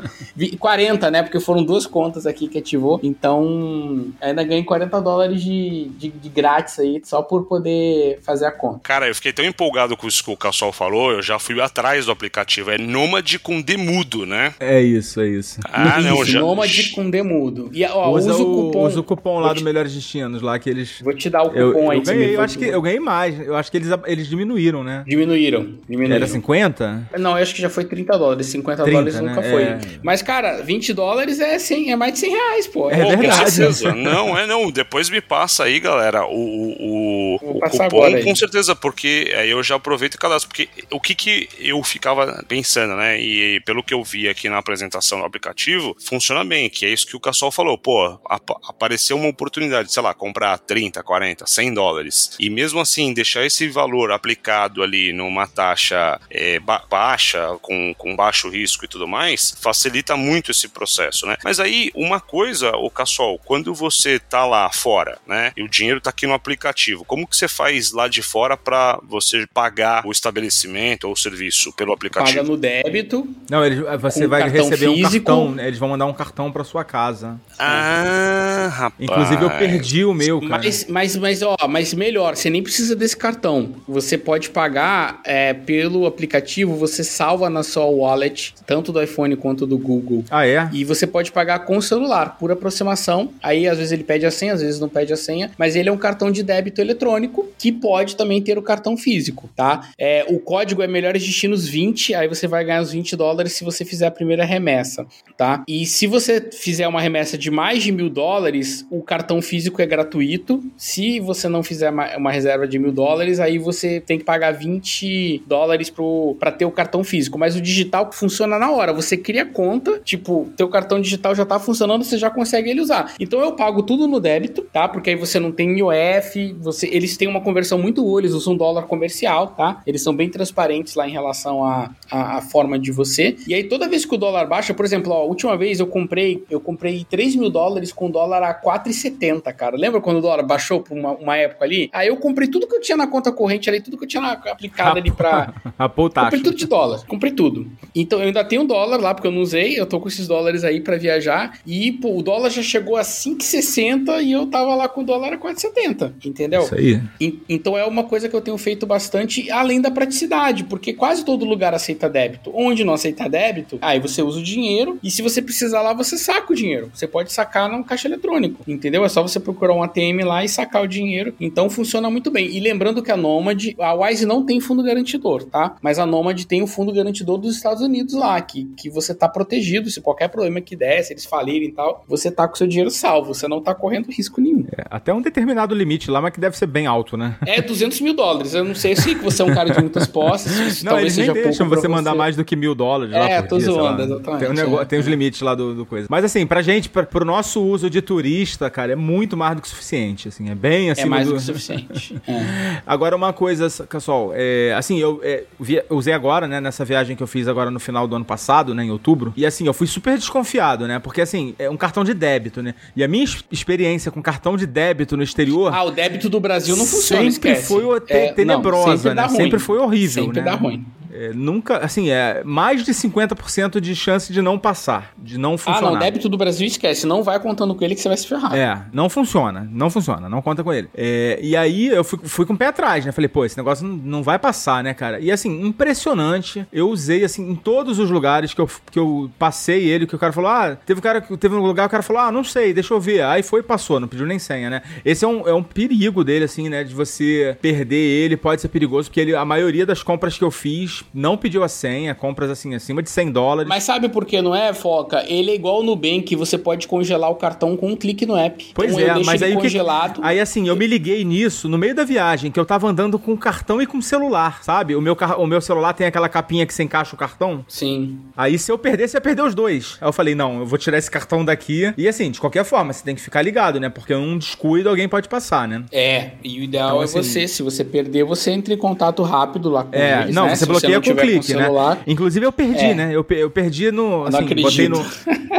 [0.59, 1.23] 40, né?
[1.23, 2.99] Porque foram duas contas aqui que ativou.
[3.03, 8.51] Então, ainda ganhei 40 dólares de, de, de grátis aí, só por poder fazer a
[8.51, 8.79] conta.
[8.83, 12.05] Cara, eu fiquei tão empolgado com isso que o Cassol falou, eu já fui atrás
[12.05, 12.71] do aplicativo.
[12.71, 14.53] É Nômade com demudo, né?
[14.59, 15.59] É isso, é isso.
[15.65, 16.39] Ah, não, já...
[16.39, 17.69] Nômade com demudo.
[17.73, 18.85] E, ó, usa, usa o cupom.
[18.85, 21.01] Usa o cupom lá do Melhores Destinos, lá que eles.
[21.01, 21.97] Vou te dar o cupom eu, aí.
[21.97, 23.39] Eu ganhei, eu acho que eu ganhei mais.
[23.39, 25.03] Eu acho que eles, eles diminuíram, né?
[25.07, 26.15] Diminuíram, diminuíram.
[26.15, 27.09] Era 50?
[27.17, 28.47] Não, eu acho que já foi 30 dólares.
[28.47, 29.51] 50 30, dólares nunca né?
[29.51, 29.63] foi.
[29.63, 29.79] É...
[30.03, 32.89] Mas, cara, 20 dólares é, 100, é mais de 100 reais, pô.
[32.89, 33.59] É, é verdade.
[33.95, 34.71] não, é não.
[34.71, 39.75] Depois me passa aí, galera, o, o, o cupom, com certeza, porque aí eu já
[39.75, 40.49] aproveito e cadastro.
[40.49, 43.19] Porque o que que eu ficava pensando, né?
[43.19, 47.07] E pelo que eu vi aqui na apresentação do aplicativo, funciona bem, que é isso
[47.07, 47.77] que o Cassol falou.
[47.77, 52.31] Pô, ap apareceu uma oportunidade, sei lá, comprar 30, 40, 100 dólares.
[52.39, 58.15] E mesmo assim, deixar esse valor aplicado ali numa taxa é, ba baixa, com, com
[58.15, 61.37] baixo risco e tudo mais, facilita muito esse processo, né?
[61.43, 66.01] Mas aí, uma coisa, o Cassol, quando você tá lá fora, né, e o dinheiro
[66.01, 70.11] tá aqui no aplicativo, como que você faz lá de fora para você pagar o
[70.11, 72.37] estabelecimento ou o serviço pelo aplicativo?
[72.37, 73.35] Paga no débito.
[73.49, 74.97] Não, eles, você vai receber físico.
[74.97, 75.67] um cartão, né?
[75.67, 77.39] eles vão mandar um cartão para sua casa.
[77.57, 78.93] Ah, rapaz.
[78.99, 80.61] Inclusive eu perdi o meu, cara.
[80.63, 83.75] Mas, mas, mas, ó, mas melhor, você nem precisa desse cartão.
[83.87, 89.65] Você pode pagar é, pelo aplicativo, você salva na sua wallet, tanto do iPhone quanto
[89.65, 90.23] do Google.
[90.29, 90.69] Ah, é?
[90.71, 93.31] E você pode pagar com o celular, por aproximação.
[93.41, 95.89] Aí às vezes ele pede a senha, às vezes não pede a senha, mas ele
[95.89, 99.89] é um cartão de débito eletrônico que pode também ter o cartão físico, tá?
[99.97, 103.63] É, o código é Melhores Destinos 20, aí você vai ganhar os 20 dólares se
[103.63, 105.05] você fizer a primeira remessa,
[105.37, 105.63] tá?
[105.67, 109.85] E se você fizer uma remessa de mais de mil dólares, o cartão físico é
[109.85, 110.63] gratuito.
[110.75, 115.43] Se você não fizer uma reserva de mil dólares, aí você tem que pagar 20
[115.45, 115.91] dólares
[116.39, 117.37] para ter o cartão físico.
[117.37, 118.91] Mas o digital funciona na hora.
[118.93, 123.13] Você cria conta, tipo, teu cartão digital já tá funcionando, você já consegue ele usar.
[123.19, 124.87] Então eu pago tudo no débito, tá?
[124.87, 128.55] Porque aí você não tem IOF, você, eles têm uma conversão muito boa, eles usam
[128.55, 129.81] dólar comercial, tá?
[129.85, 133.28] Eles são bem transparentes lá em relação à a, a, a, forma de você.
[133.47, 135.87] E aí toda vez que o dólar baixa, por exemplo, ó, a última vez eu
[135.87, 139.77] comprei, eu comprei 3 mil dólares com dólar a 4,70, cara.
[139.77, 141.89] Lembra quando o dólar baixou por uma, uma, época ali?
[141.93, 144.23] Aí eu comprei tudo que eu tinha na conta corrente ali, tudo que eu tinha
[144.23, 145.53] aplicado ali pra.
[145.77, 147.71] Rapou Comprei tudo de dólar, comprei tudo.
[147.95, 150.63] Então eu ainda tenho dólar lá, porque eu não usei, eu tô com esses dólares
[150.63, 151.59] aí para viajar.
[151.65, 155.33] E, pô, o dólar já chegou a 5,60 e eu tava lá com o dólar
[155.33, 156.61] a 4,70, entendeu?
[156.61, 157.01] Isso aí.
[157.19, 161.23] E, então é uma coisa que eu tenho feito bastante, além da praticidade, porque quase
[161.23, 162.51] todo lugar aceita débito.
[162.53, 166.17] Onde não aceita débito, aí você usa o dinheiro e se você precisar lá, você
[166.17, 166.91] saca o dinheiro.
[166.93, 169.03] Você pode sacar no caixa eletrônico, entendeu?
[169.03, 171.33] É só você procurar um ATM lá e sacar o dinheiro.
[171.39, 172.47] Então funciona muito bem.
[172.47, 175.75] E lembrando que a Nomad, a Wise não tem fundo garantidor, tá?
[175.81, 179.27] Mas a Nomad tem o fundo garantidor dos Estados Unidos lá, que, que você tá
[179.27, 182.67] protegido se qualquer problema que der, se eles falirem e tal, você tá com seu
[182.67, 184.48] dinheiro salvo, você não tá correndo risco nenhum.
[184.77, 187.35] É, até um determinado limite lá, mas que deve ser bem alto, né?
[187.45, 188.53] É 200 mil dólares.
[188.53, 190.83] Eu não sei se você é um cara de muitas posses.
[190.83, 193.57] não, eles nem deixam você mandar mais do que mil dólares é, lá É, tô
[193.57, 194.39] dia, zoando, exatamente.
[194.39, 194.85] Tem, um negócio, é.
[194.85, 196.07] tem os limites lá do, do, coisa.
[196.09, 199.61] Mas assim, pra gente, pra, pro nosso uso de turista, cara, é muito mais do
[199.61, 201.01] que suficiente, assim, é bem assim.
[201.01, 202.21] É mais do, do que suficiente.
[202.27, 202.81] é.
[202.85, 205.45] Agora uma coisa, pessoal, é, assim, eu, eu
[205.89, 208.83] usei agora, né, nessa viagem que eu fiz agora no final do ano passado, né,
[208.83, 212.13] em outubro, e assim, eu fui super desconfiado, né, porque assim, é um cartão de
[212.13, 215.73] débito, né, e a minha experiência com cartão de débito no exterior...
[215.73, 217.67] Ah, o débito do Brasil não funciona, Sempre esquece.
[217.67, 220.45] foi te, tenebrosa, não, sempre né, sempre foi horrível, sempre né.
[220.45, 220.85] dá ruim.
[221.19, 225.89] É, nunca, assim, é mais de 50% de chance de não passar, de não funcionar.
[225.89, 228.25] Ah, não, débito do Brasil esquece, não vai contando com ele que você vai se
[228.25, 228.55] ferrar.
[228.55, 230.87] É, não funciona, não funciona, não conta com ele.
[230.95, 233.11] É, e aí eu fui, fui com o pé atrás, né?
[233.11, 235.19] Falei, pô, esse negócio não, vai passar, né, cara?
[235.19, 239.89] E assim, impressionante, eu usei, assim, em todos os lugares que eu, que eu passei
[239.89, 242.21] ele, que o cara falou, ah, teve um cara, teve um lugar, o cara falou,
[242.21, 243.23] ah, não sei, deixa eu ver.
[243.23, 244.81] Aí foi e passou, não pediu nem senha, né?
[245.03, 248.69] Esse é um, é um perigo dele, assim, né, de você perder ele, pode ser
[248.69, 252.49] perigoso, porque ele, a maioria das compras que eu fiz não pediu a senha, compras
[252.49, 253.69] assim acima de 100 dólares.
[253.69, 255.23] Mas sabe por que não é, Foca?
[255.27, 258.71] Ele é igual no Nubank, você pode congelar o cartão com um clique no app.
[258.73, 260.21] Pois então, é, mas aí congelado.
[260.21, 260.27] Que...
[260.27, 263.33] Aí assim, eu me liguei nisso no meio da viagem, que eu tava andando com
[263.33, 264.95] o cartão e com o celular, sabe?
[264.95, 265.39] O meu, car...
[265.39, 267.65] o meu celular tem aquela capinha que você encaixa o cartão.
[267.67, 268.19] Sim.
[268.35, 269.97] Aí se eu perder, você ia perder os dois.
[269.99, 271.93] Aí eu falei, não, eu vou tirar esse cartão daqui.
[271.97, 273.89] E assim, de qualquer forma, você tem que ficar ligado, né?
[273.89, 275.83] Porque um descuido alguém pode passar, né?
[275.91, 277.23] É, e o ideal então, é assim...
[277.23, 280.55] você, se você perder, você entra em contato rápido lá com é, eles, não, né?
[280.55, 281.67] você se bloqueia você com clique, né?
[282.07, 282.93] Inclusive eu perdi, É.
[282.93, 283.09] né?
[283.15, 284.25] Eu, eu perdi no.
[284.25, 285.03] Assim, botei no.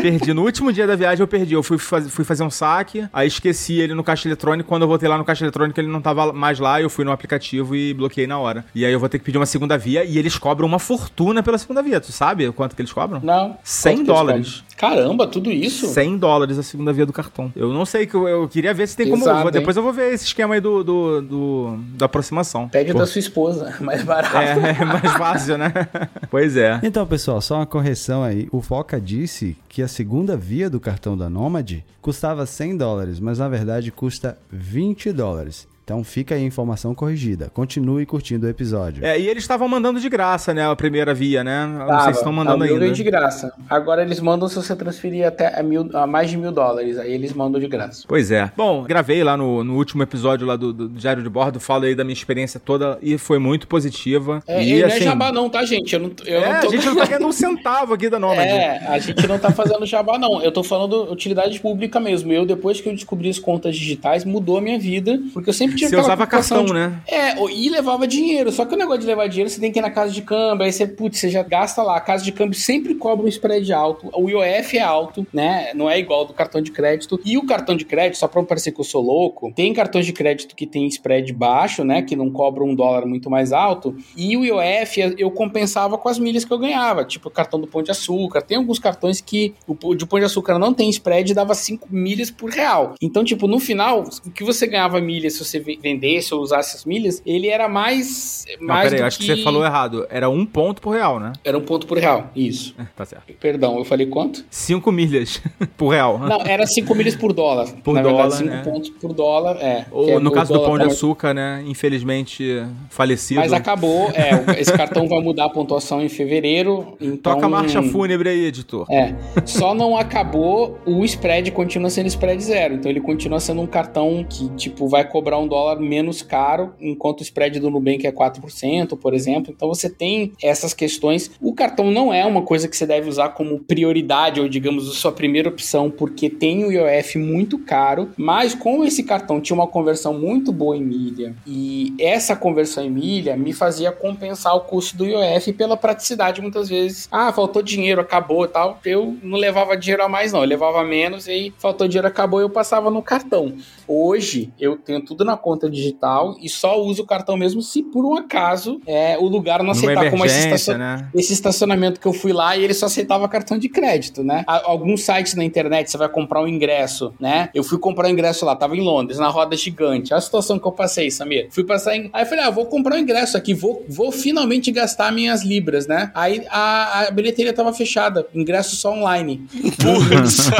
[0.00, 0.32] Perdi.
[0.32, 1.54] No último dia da viagem eu perdi.
[1.54, 4.68] Eu fui, faz- fui fazer um saque, aí esqueci ele no caixa eletrônico.
[4.68, 6.80] Quando eu voltei lá no caixa eletrônico, ele não tava mais lá.
[6.80, 8.64] Eu fui no aplicativo e bloqueei na hora.
[8.74, 11.42] E aí eu vou ter que pedir uma segunda via e eles cobram uma fortuna
[11.42, 12.00] pela segunda via.
[12.00, 13.20] Tu sabe quanto que eles cobram?
[13.22, 13.56] Não.
[13.62, 14.64] 100 Quanto que eles dólares.
[14.80, 15.88] Caramba, tudo isso?
[15.88, 17.52] 100 dólares a segunda via do cartão.
[17.54, 19.22] Eu não sei, que eu, eu queria ver se tem como.
[19.22, 22.66] Pesado, vou- depois eu vou ver esse esquema aí do, do, do- da aproximação.
[22.66, 24.36] Pede Pô, da sua esposa, mais barato.
[24.38, 25.70] é, é mais fácil, né?
[26.30, 26.80] pois é.
[26.82, 28.48] Então, pessoal, só uma correção aí.
[28.50, 33.38] O Foca disse que a segunda via do cartão da Nomad custava 100 dólares, mas
[33.38, 35.68] na verdade custa 20 dólares.
[35.90, 37.50] Então fica aí a informação corrigida.
[37.52, 39.04] Continue curtindo o episódio.
[39.04, 40.64] É, e eles estavam mandando de graça, né?
[40.64, 41.66] A primeira via, né?
[41.66, 42.92] Não Tava, sei se estão mandando ainda.
[42.92, 43.52] de graça.
[43.68, 46.96] Agora eles mandam se você transferir até a, mil, a mais de mil dólares.
[46.96, 48.04] Aí eles mandam de graça.
[48.06, 48.52] Pois é.
[48.56, 52.04] Bom, gravei lá no, no último episódio lá do, do Diário de Bordo, falei da
[52.04, 54.40] minha experiência toda e foi muito positiva.
[54.46, 55.92] É, e e não assim, é jabá não, tá, gente?
[55.92, 56.68] Eu não, eu é, não tô...
[56.68, 58.46] a gente não tá ganhando um centavo aqui da Nomad.
[58.46, 60.40] É, a gente não tá fazendo jabá, não.
[60.40, 62.32] Eu tô falando utilidade pública mesmo.
[62.32, 65.20] Eu, depois que eu descobri as contas digitais, mudou a minha vida.
[65.34, 67.00] Porque eu sempre tive Você usava cartão, de- né?
[67.06, 68.50] É, e levava dinheiro.
[68.52, 70.64] Só que o negócio de levar dinheiro, você tem que ir na casa de câmbio,
[70.64, 71.96] aí você, putz, você já gasta lá.
[71.96, 74.08] A casa de câmbio sempre cobra um spread alto.
[74.14, 75.72] O IOF é alto, né?
[75.74, 77.20] Não é igual ao do cartão de crédito.
[77.24, 80.06] E o cartão de crédito, só pra não parecer que eu sou louco, tem cartões
[80.06, 82.02] de crédito que tem spread baixo, né?
[82.02, 83.96] Que não cobram um dólar muito mais alto.
[84.16, 87.04] E o IOF eu compensava com as milhas que eu ganhava.
[87.04, 88.42] Tipo o cartão do Pão de Açúcar.
[88.42, 91.88] Tem alguns cartões que o de Pão de Açúcar não tem spread e dava 5
[91.90, 92.94] milhas por real.
[93.00, 96.84] Então, tipo, no final, o que você ganhava milhas se você vendesse ou usasse as
[96.84, 98.44] milhas, ele era mais.
[98.60, 99.26] Não, mais peraí, acho que...
[99.26, 100.06] você falou errado.
[100.10, 101.32] Era um ponto por real, né?
[101.44, 102.30] Era um ponto por real.
[102.34, 102.74] Isso.
[102.96, 103.32] Tá certo.
[103.40, 104.44] Perdão, eu falei quanto?
[104.50, 105.42] Cinco milhas
[105.76, 106.18] por real.
[106.18, 107.68] Não, era 5 milhas por dólar.
[107.82, 108.62] Por Na dólar, verdade, 5 né?
[108.62, 109.56] pontos por dólar.
[109.60, 109.84] É.
[109.84, 111.62] que Ou é no caso do Pão de Açúcar, né?
[111.66, 113.40] Infelizmente falecido.
[113.40, 116.96] Mas acabou, é, esse cartão vai mudar a pontuação em fevereiro.
[117.00, 118.86] Então, Toca a marcha fúnebre aí, editor.
[118.90, 119.14] É,
[119.44, 122.74] só não acabou, o spread continua sendo spread zero.
[122.74, 127.20] Então ele continua sendo um cartão que, tipo, vai cobrar um dólar menos caro, enquanto
[127.20, 129.52] o spread do Nubank é 4%, por exemplo.
[129.54, 131.30] Então você tem essas questões.
[131.42, 134.94] O cartão não é uma coisa que você deve usar como prioridade, ou digamos, a
[134.94, 139.66] sua primeira opção, porque tem o IOF muito caro, mas como esse cartão tinha uma
[139.66, 144.96] conversão muito boa em milha, e essa conversão em milha me fazia compensar o custo
[144.96, 147.08] do IOF pela praticidade muitas vezes.
[147.10, 148.78] Ah, faltou dinheiro, acabou e tal.
[148.84, 150.40] Eu não levava dinheiro a mais, não.
[150.40, 153.54] Eu levava menos e aí faltou dinheiro, acabou, eu passava no cartão.
[153.88, 158.04] Hoje eu tenho tudo na conta digital e só uso o cartão mesmo se por
[158.04, 161.08] um acaso é, o lugar não aceitar como esse, estacion- né?
[161.14, 164.44] esse estacionamento que eu fui lá e ele só aceitava cartão de crédito, né?
[164.46, 167.48] Alguns sites na internet você vai comprar um ingresso, né?
[167.54, 170.12] Eu fui comprar um ingresso lá, tava em Londres, na roda gigante.
[170.12, 171.48] Olha a situação que eu passei, Samir.
[171.50, 172.10] Fui passar em.
[172.12, 175.86] Aí eu falei, ah, vou comprar um ingresso aqui, vou, vou finalmente gastar minhas libras,
[175.86, 176.10] né?
[176.14, 179.46] Aí a, a bilheteria tava fechada, ingresso só online.
[179.80, 180.50] Putz.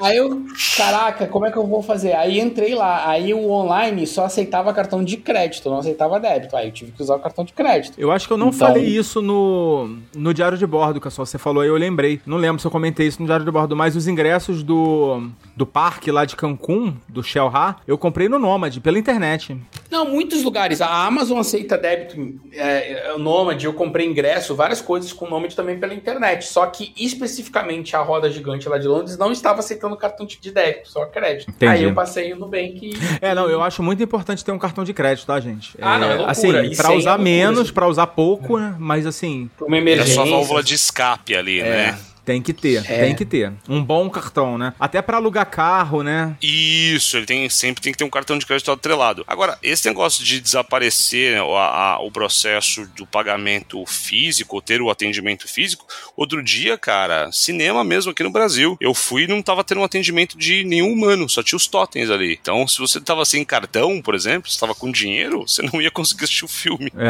[0.00, 0.42] Aí eu,
[0.76, 2.12] caraca, como é que eu vou fazer?
[2.14, 6.56] Aí entrei lá, aí o online só aceitava cartão de crédito, não aceitava débito.
[6.56, 7.94] Aí eu tive que usar o cartão de crédito.
[7.98, 11.24] Eu acho que eu não Então- falei isso no, no Diário de Bordo, que só
[11.24, 12.20] você falou aí, eu lembrei.
[12.26, 15.66] Não lembro se eu comentei isso no Diário de Bordo, mas os ingressos do, do
[15.66, 19.56] parque lá de Cancún, do Shell Ha, eu comprei no Nomad, pela internet.
[19.90, 20.80] Não, muitos lugares.
[20.80, 25.30] A Amazon aceita débito, é, é, o Nomad, eu comprei ingresso, várias coisas com o
[25.30, 26.46] Nomad também pela internet.
[26.46, 30.88] Só que especificamente a roda gigante lá de Londres não estava aceitando cartão de débito,
[30.90, 31.50] só crédito.
[31.50, 31.72] Entendi.
[31.72, 32.92] Aí eu passei no Nubank e...
[33.20, 35.76] É, não, eu acho muito importante ter um cartão de crédito, tá, gente?
[35.80, 36.30] Ah, não, é loucura.
[36.32, 37.72] Assim, E é usar loucura, menos, assim.
[37.72, 38.74] pra usar pouco, né?
[38.78, 40.14] Mas assim, uma É emergência.
[40.14, 41.98] só a válvula de escape ali, né?
[42.28, 43.04] Tem que ter, É.
[43.06, 43.50] tem que ter.
[43.66, 44.74] Um bom cartão, né?
[44.78, 46.36] Até pra alugar carro, né?
[46.42, 49.24] Isso, ele tem sempre tem que ter um cartão de crédito atrelado.
[49.26, 54.90] Agora, esse negócio de desaparecer né, o, a- o processo do pagamento físico, ter o
[54.90, 58.76] atendimento físico, outro dia, cara, cinema mesmo aqui no Brasil.
[58.78, 62.10] Eu fui e não tava tendo um atendimento de nenhum humano, só tinha os totens
[62.10, 62.38] ali.
[62.40, 65.90] Então, se você tava sem cartão, por exemplo, se tava com dinheiro, você não ia
[65.90, 66.92] conseguir assistir o filme.
[66.94, 67.06] É,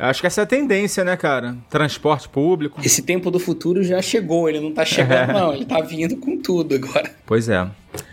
[0.00, 0.02] é.
[0.04, 1.56] Eu Acho que essa é a tendência, né, cara?
[1.70, 2.80] Transporte público.
[2.82, 6.36] Esse tempo do futuro já chegou, ele não tá chegando não, ele tá vindo com
[6.36, 7.10] tudo agora.
[7.26, 7.66] Pois é.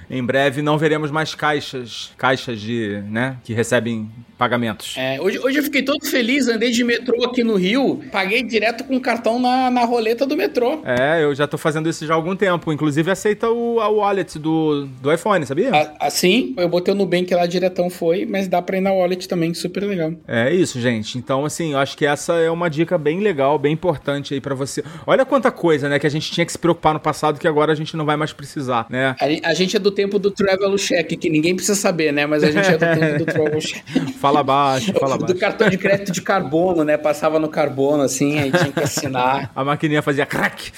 [0.10, 4.08] Em breve não veremos mais caixas, caixas de, né, que recebem
[4.38, 4.94] pagamentos.
[4.98, 8.84] É, hoje, hoje eu fiquei todo feliz, andei de metrô aqui no Rio, paguei direto
[8.84, 10.82] com cartão na, na roleta do metrô.
[10.86, 12.72] É, eu já tô fazendo isso já há algum tempo.
[12.72, 15.72] Inclusive aceita o a wallet do, do iPhone, sabia?
[15.74, 19.28] A- Assim, eu botei o Nubank lá diretão foi, mas dá pra ir na wallet
[19.28, 20.14] também, super legal.
[20.28, 21.18] É isso, gente.
[21.18, 24.54] Então, assim, eu acho que essa é uma dica bem legal, bem importante aí pra
[24.54, 24.84] você.
[25.08, 27.72] Olha quanta coisa, né, que a gente tinha que se preocupar no passado que agora
[27.72, 29.16] a gente não vai mais precisar, né?
[29.20, 32.26] A, a gente é do tempo do Travel Check, que ninguém precisa saber, né?
[32.26, 33.86] Mas a gente é do tempo do Travel Check.
[34.20, 35.40] Fala baixo, fala do baixo.
[35.40, 36.98] cartão de crédito de carbono, né?
[36.98, 39.50] Passava no carbono, assim, aí tinha que assinar.
[39.56, 40.72] A maquininha fazia crack.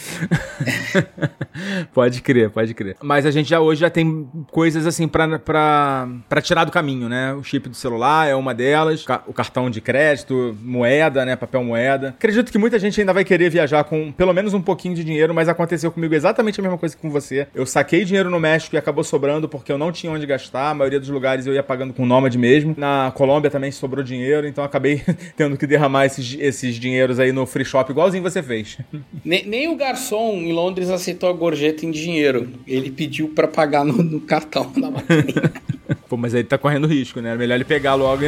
[1.93, 2.95] pode crer, pode crer.
[3.01, 7.09] Mas a gente já hoje já tem coisas assim pra, pra, pra tirar do caminho,
[7.09, 7.33] né?
[7.33, 11.35] O chip do celular é uma delas, o cartão de crédito, moeda, né?
[11.35, 12.09] Papel moeda.
[12.09, 15.33] Acredito que muita gente ainda vai querer viajar com pelo menos um pouquinho de dinheiro,
[15.33, 17.47] mas aconteceu comigo exatamente a mesma coisa que com você.
[17.55, 20.69] Eu saquei dinheiro no México acabou sobrando porque eu não tinha onde gastar.
[20.69, 22.75] A maioria dos lugares eu ia pagando com nômade mesmo.
[22.77, 25.01] Na Colômbia também sobrou dinheiro, então acabei
[25.35, 28.77] tendo que derramar esses, esses dinheiros aí no free shop, igualzinho você fez.
[29.23, 32.49] Nem, nem o garçom em Londres aceitou a gorjeta em dinheiro.
[32.65, 35.51] Ele pediu pra pagar no, no cartão da maquininha.
[36.07, 37.33] Pô, mas aí tá correndo risco, né?
[37.33, 38.23] É melhor ele pegar logo.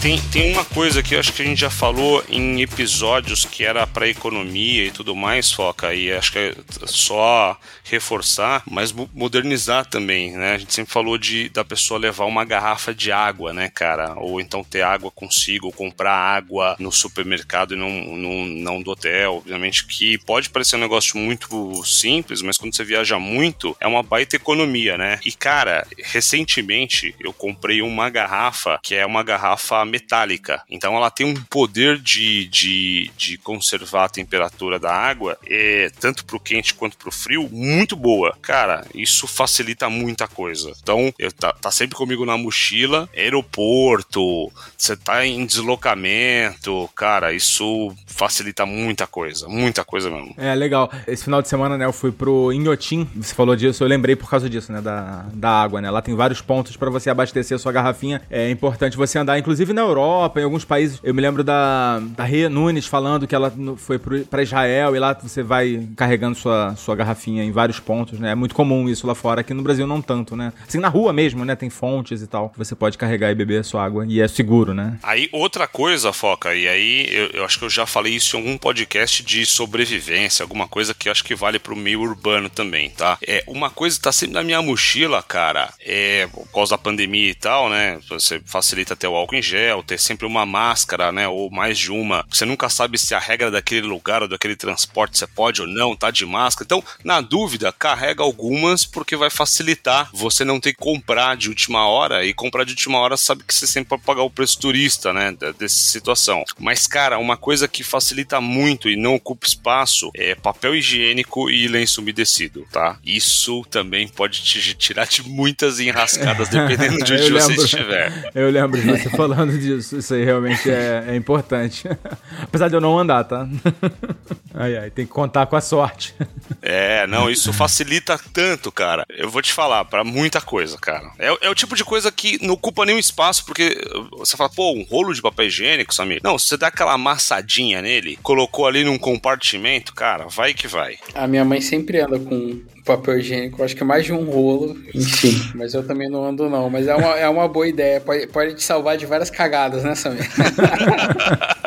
[0.00, 3.64] Tem, tem uma coisa que eu acho que a gente já falou em episódios que
[3.64, 6.54] era para economia e tudo mais, foca, e acho que é
[6.86, 10.54] só reforçar, mas mo- modernizar também, né?
[10.54, 14.14] A gente sempre falou de da pessoa levar uma garrafa de água, né, cara?
[14.16, 18.92] Ou então ter água consigo, ou comprar água no supermercado e não, não, não do
[18.92, 19.36] hotel.
[19.36, 24.02] Obviamente que pode parecer um negócio muito simples, mas quando você viaja muito, é uma
[24.02, 25.18] baita economia, né?
[25.26, 30.62] E, cara, recentemente eu comprei uma garrafa que é uma garrafa metálica.
[30.70, 36.24] Então ela tem um poder de, de, de conservar a temperatura da água, é, tanto
[36.24, 38.36] pro quente quanto pro frio, muito boa.
[38.40, 40.72] Cara, isso facilita muita coisa.
[40.82, 47.94] Então, eu, tá, tá sempre comigo na mochila, aeroporto, você tá em deslocamento, cara, isso
[48.06, 50.34] facilita muita coisa, muita coisa mesmo.
[50.36, 50.90] É, legal.
[51.06, 53.08] Esse final de semana, né, eu fui pro Inhotim.
[53.16, 55.90] Você falou disso, eu lembrei por causa disso, né, da, da água, né?
[55.90, 58.22] Lá tem vários pontos pra você abastecer a sua garrafinha.
[58.30, 61.00] É importante você andar, inclusive na Europa, em alguns países.
[61.02, 64.98] Eu me lembro da, da Rê Nunes falando que ela foi pro, pra Israel e
[64.98, 68.32] lá você vai carregando sua, sua garrafinha em vários pontos, né?
[68.32, 69.40] É muito comum isso lá fora.
[69.40, 70.52] Aqui no Brasil não tanto, né?
[70.66, 71.56] Assim, na rua mesmo, né?
[71.56, 72.52] Tem fontes e tal.
[72.56, 74.04] Você pode carregar e beber a sua água.
[74.08, 74.98] E é seguro, né?
[75.02, 78.40] Aí, outra coisa, Foca, e aí eu, eu acho que eu já falei isso em
[78.40, 82.90] algum podcast de sobrevivência, alguma coisa que eu acho que vale pro meio urbano também,
[82.90, 83.18] tá?
[83.26, 87.30] É, uma coisa que tá sempre na minha mochila, cara, é, por causa da pandemia
[87.30, 87.98] e tal, né?
[88.08, 91.28] Você facilita ter o álcool em gel, ter sempre uma máscara, né?
[91.28, 92.24] Ou mais de uma.
[92.28, 95.96] Você nunca sabe se a regra daquele lugar ou daquele transporte você pode ou não,
[95.96, 96.64] tá de máscara.
[96.66, 101.86] Então, na dúvida, carrega algumas porque vai facilitar você não ter que comprar de última
[101.86, 105.12] hora e comprar de última hora sabe que você sempre pode pagar o preço turista,
[105.12, 106.44] né, dessa situação.
[106.58, 111.68] Mas, cara, uma coisa que facilita muito e não ocupa espaço é papel higiênico e
[111.68, 112.98] lenço umedecido, tá?
[113.04, 118.30] Isso também pode te tirar de muitas enrascadas dependendo de onde você estiver.
[118.34, 119.98] Eu lembro de você falando disso.
[119.98, 121.88] Isso aí realmente é, é importante.
[122.42, 123.48] Apesar de eu não andar, tá?
[124.52, 126.14] Ai, ai, tem que contar com a sorte.
[126.62, 129.06] É, não, isso facilita tanto, cara.
[129.08, 131.10] Eu vou te falar, pra muita coisa, cara.
[131.18, 133.80] É, é o tipo de coisa que não ocupa nenhum espaço, porque
[134.10, 136.20] você fala, pô, um rolo de papel higiênico, Samir.
[136.22, 140.98] Não, se você dá aquela amassadinha nele, colocou ali num compartimento, cara, vai que vai.
[141.14, 145.50] A minha mãe sempre anda com papel higiênico, acho que mais de um rolo, enfim.
[145.54, 146.68] Mas eu também não ando, não.
[146.70, 148.00] Mas é uma, é uma boa ideia.
[148.00, 150.28] Pode, pode te salvar de várias cagadas, né, Samir?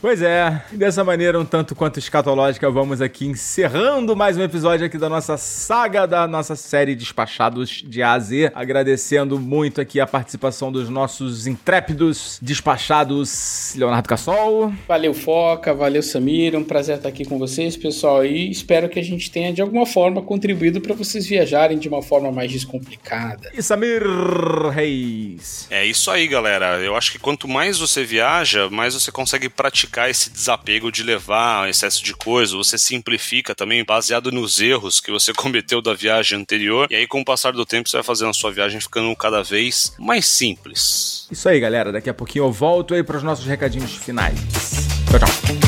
[0.00, 4.96] Pois é, dessa maneira um tanto quanto escatológica, vamos aqui encerrando mais um episódio aqui
[4.96, 8.52] da nossa saga, da nossa série Despachados de A a Z.
[8.54, 14.72] Agradecendo muito aqui a participação dos nossos intrépidos despachados Leonardo Cassol.
[14.86, 16.54] Valeu, Foca, valeu, Samir.
[16.54, 18.24] É um prazer estar aqui com vocês, pessoal.
[18.24, 22.00] E espero que a gente tenha, de alguma forma, contribuído para vocês viajarem de uma
[22.00, 23.50] forma mais descomplicada.
[23.52, 24.04] E Samir
[24.72, 25.66] Reis.
[25.68, 26.78] É isso aí, galera.
[26.78, 31.68] Eu acho que quanto mais você viaja, mais você consegue praticar esse desapego de levar
[31.68, 32.56] excesso de coisa.
[32.56, 36.86] Você simplifica também, baseado nos erros que você cometeu da viagem anterior.
[36.88, 39.42] E aí, com o passar do tempo, você vai fazendo a sua viagem ficando cada
[39.42, 41.26] vez mais simples.
[41.32, 41.90] Isso aí, galera.
[41.90, 44.38] Daqui a pouquinho eu volto aí para os nossos recadinhos finais.
[45.10, 45.67] Tchau, tchau.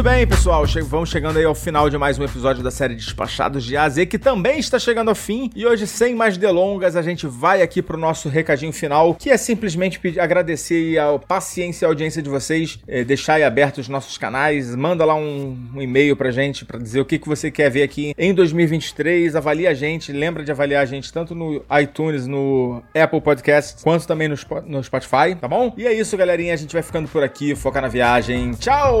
[0.00, 0.66] Muito bem, pessoal.
[0.66, 3.82] Che- vamos chegando aí ao final de mais um episódio da série Despachados de A
[3.82, 5.50] a Z, que também está chegando ao fim.
[5.54, 9.36] E hoje, sem mais delongas, a gente vai aqui pro nosso recadinho final, que é
[9.36, 13.88] simplesmente pedir, agradecer a paciência e a audiência de vocês, eh, deixar aí abertos os
[13.90, 17.50] nossos canais, manda lá um, um e-mail pra gente pra dizer o que, que você
[17.50, 21.62] quer ver aqui em 2023, avalia a gente, lembra de avaliar a gente tanto no
[21.78, 25.74] iTunes, no Apple Podcasts, quanto também no, no Spotify, tá bom?
[25.76, 28.52] E é isso, galerinha, a gente vai ficando por aqui, focar na viagem.
[28.52, 29.00] Tchau!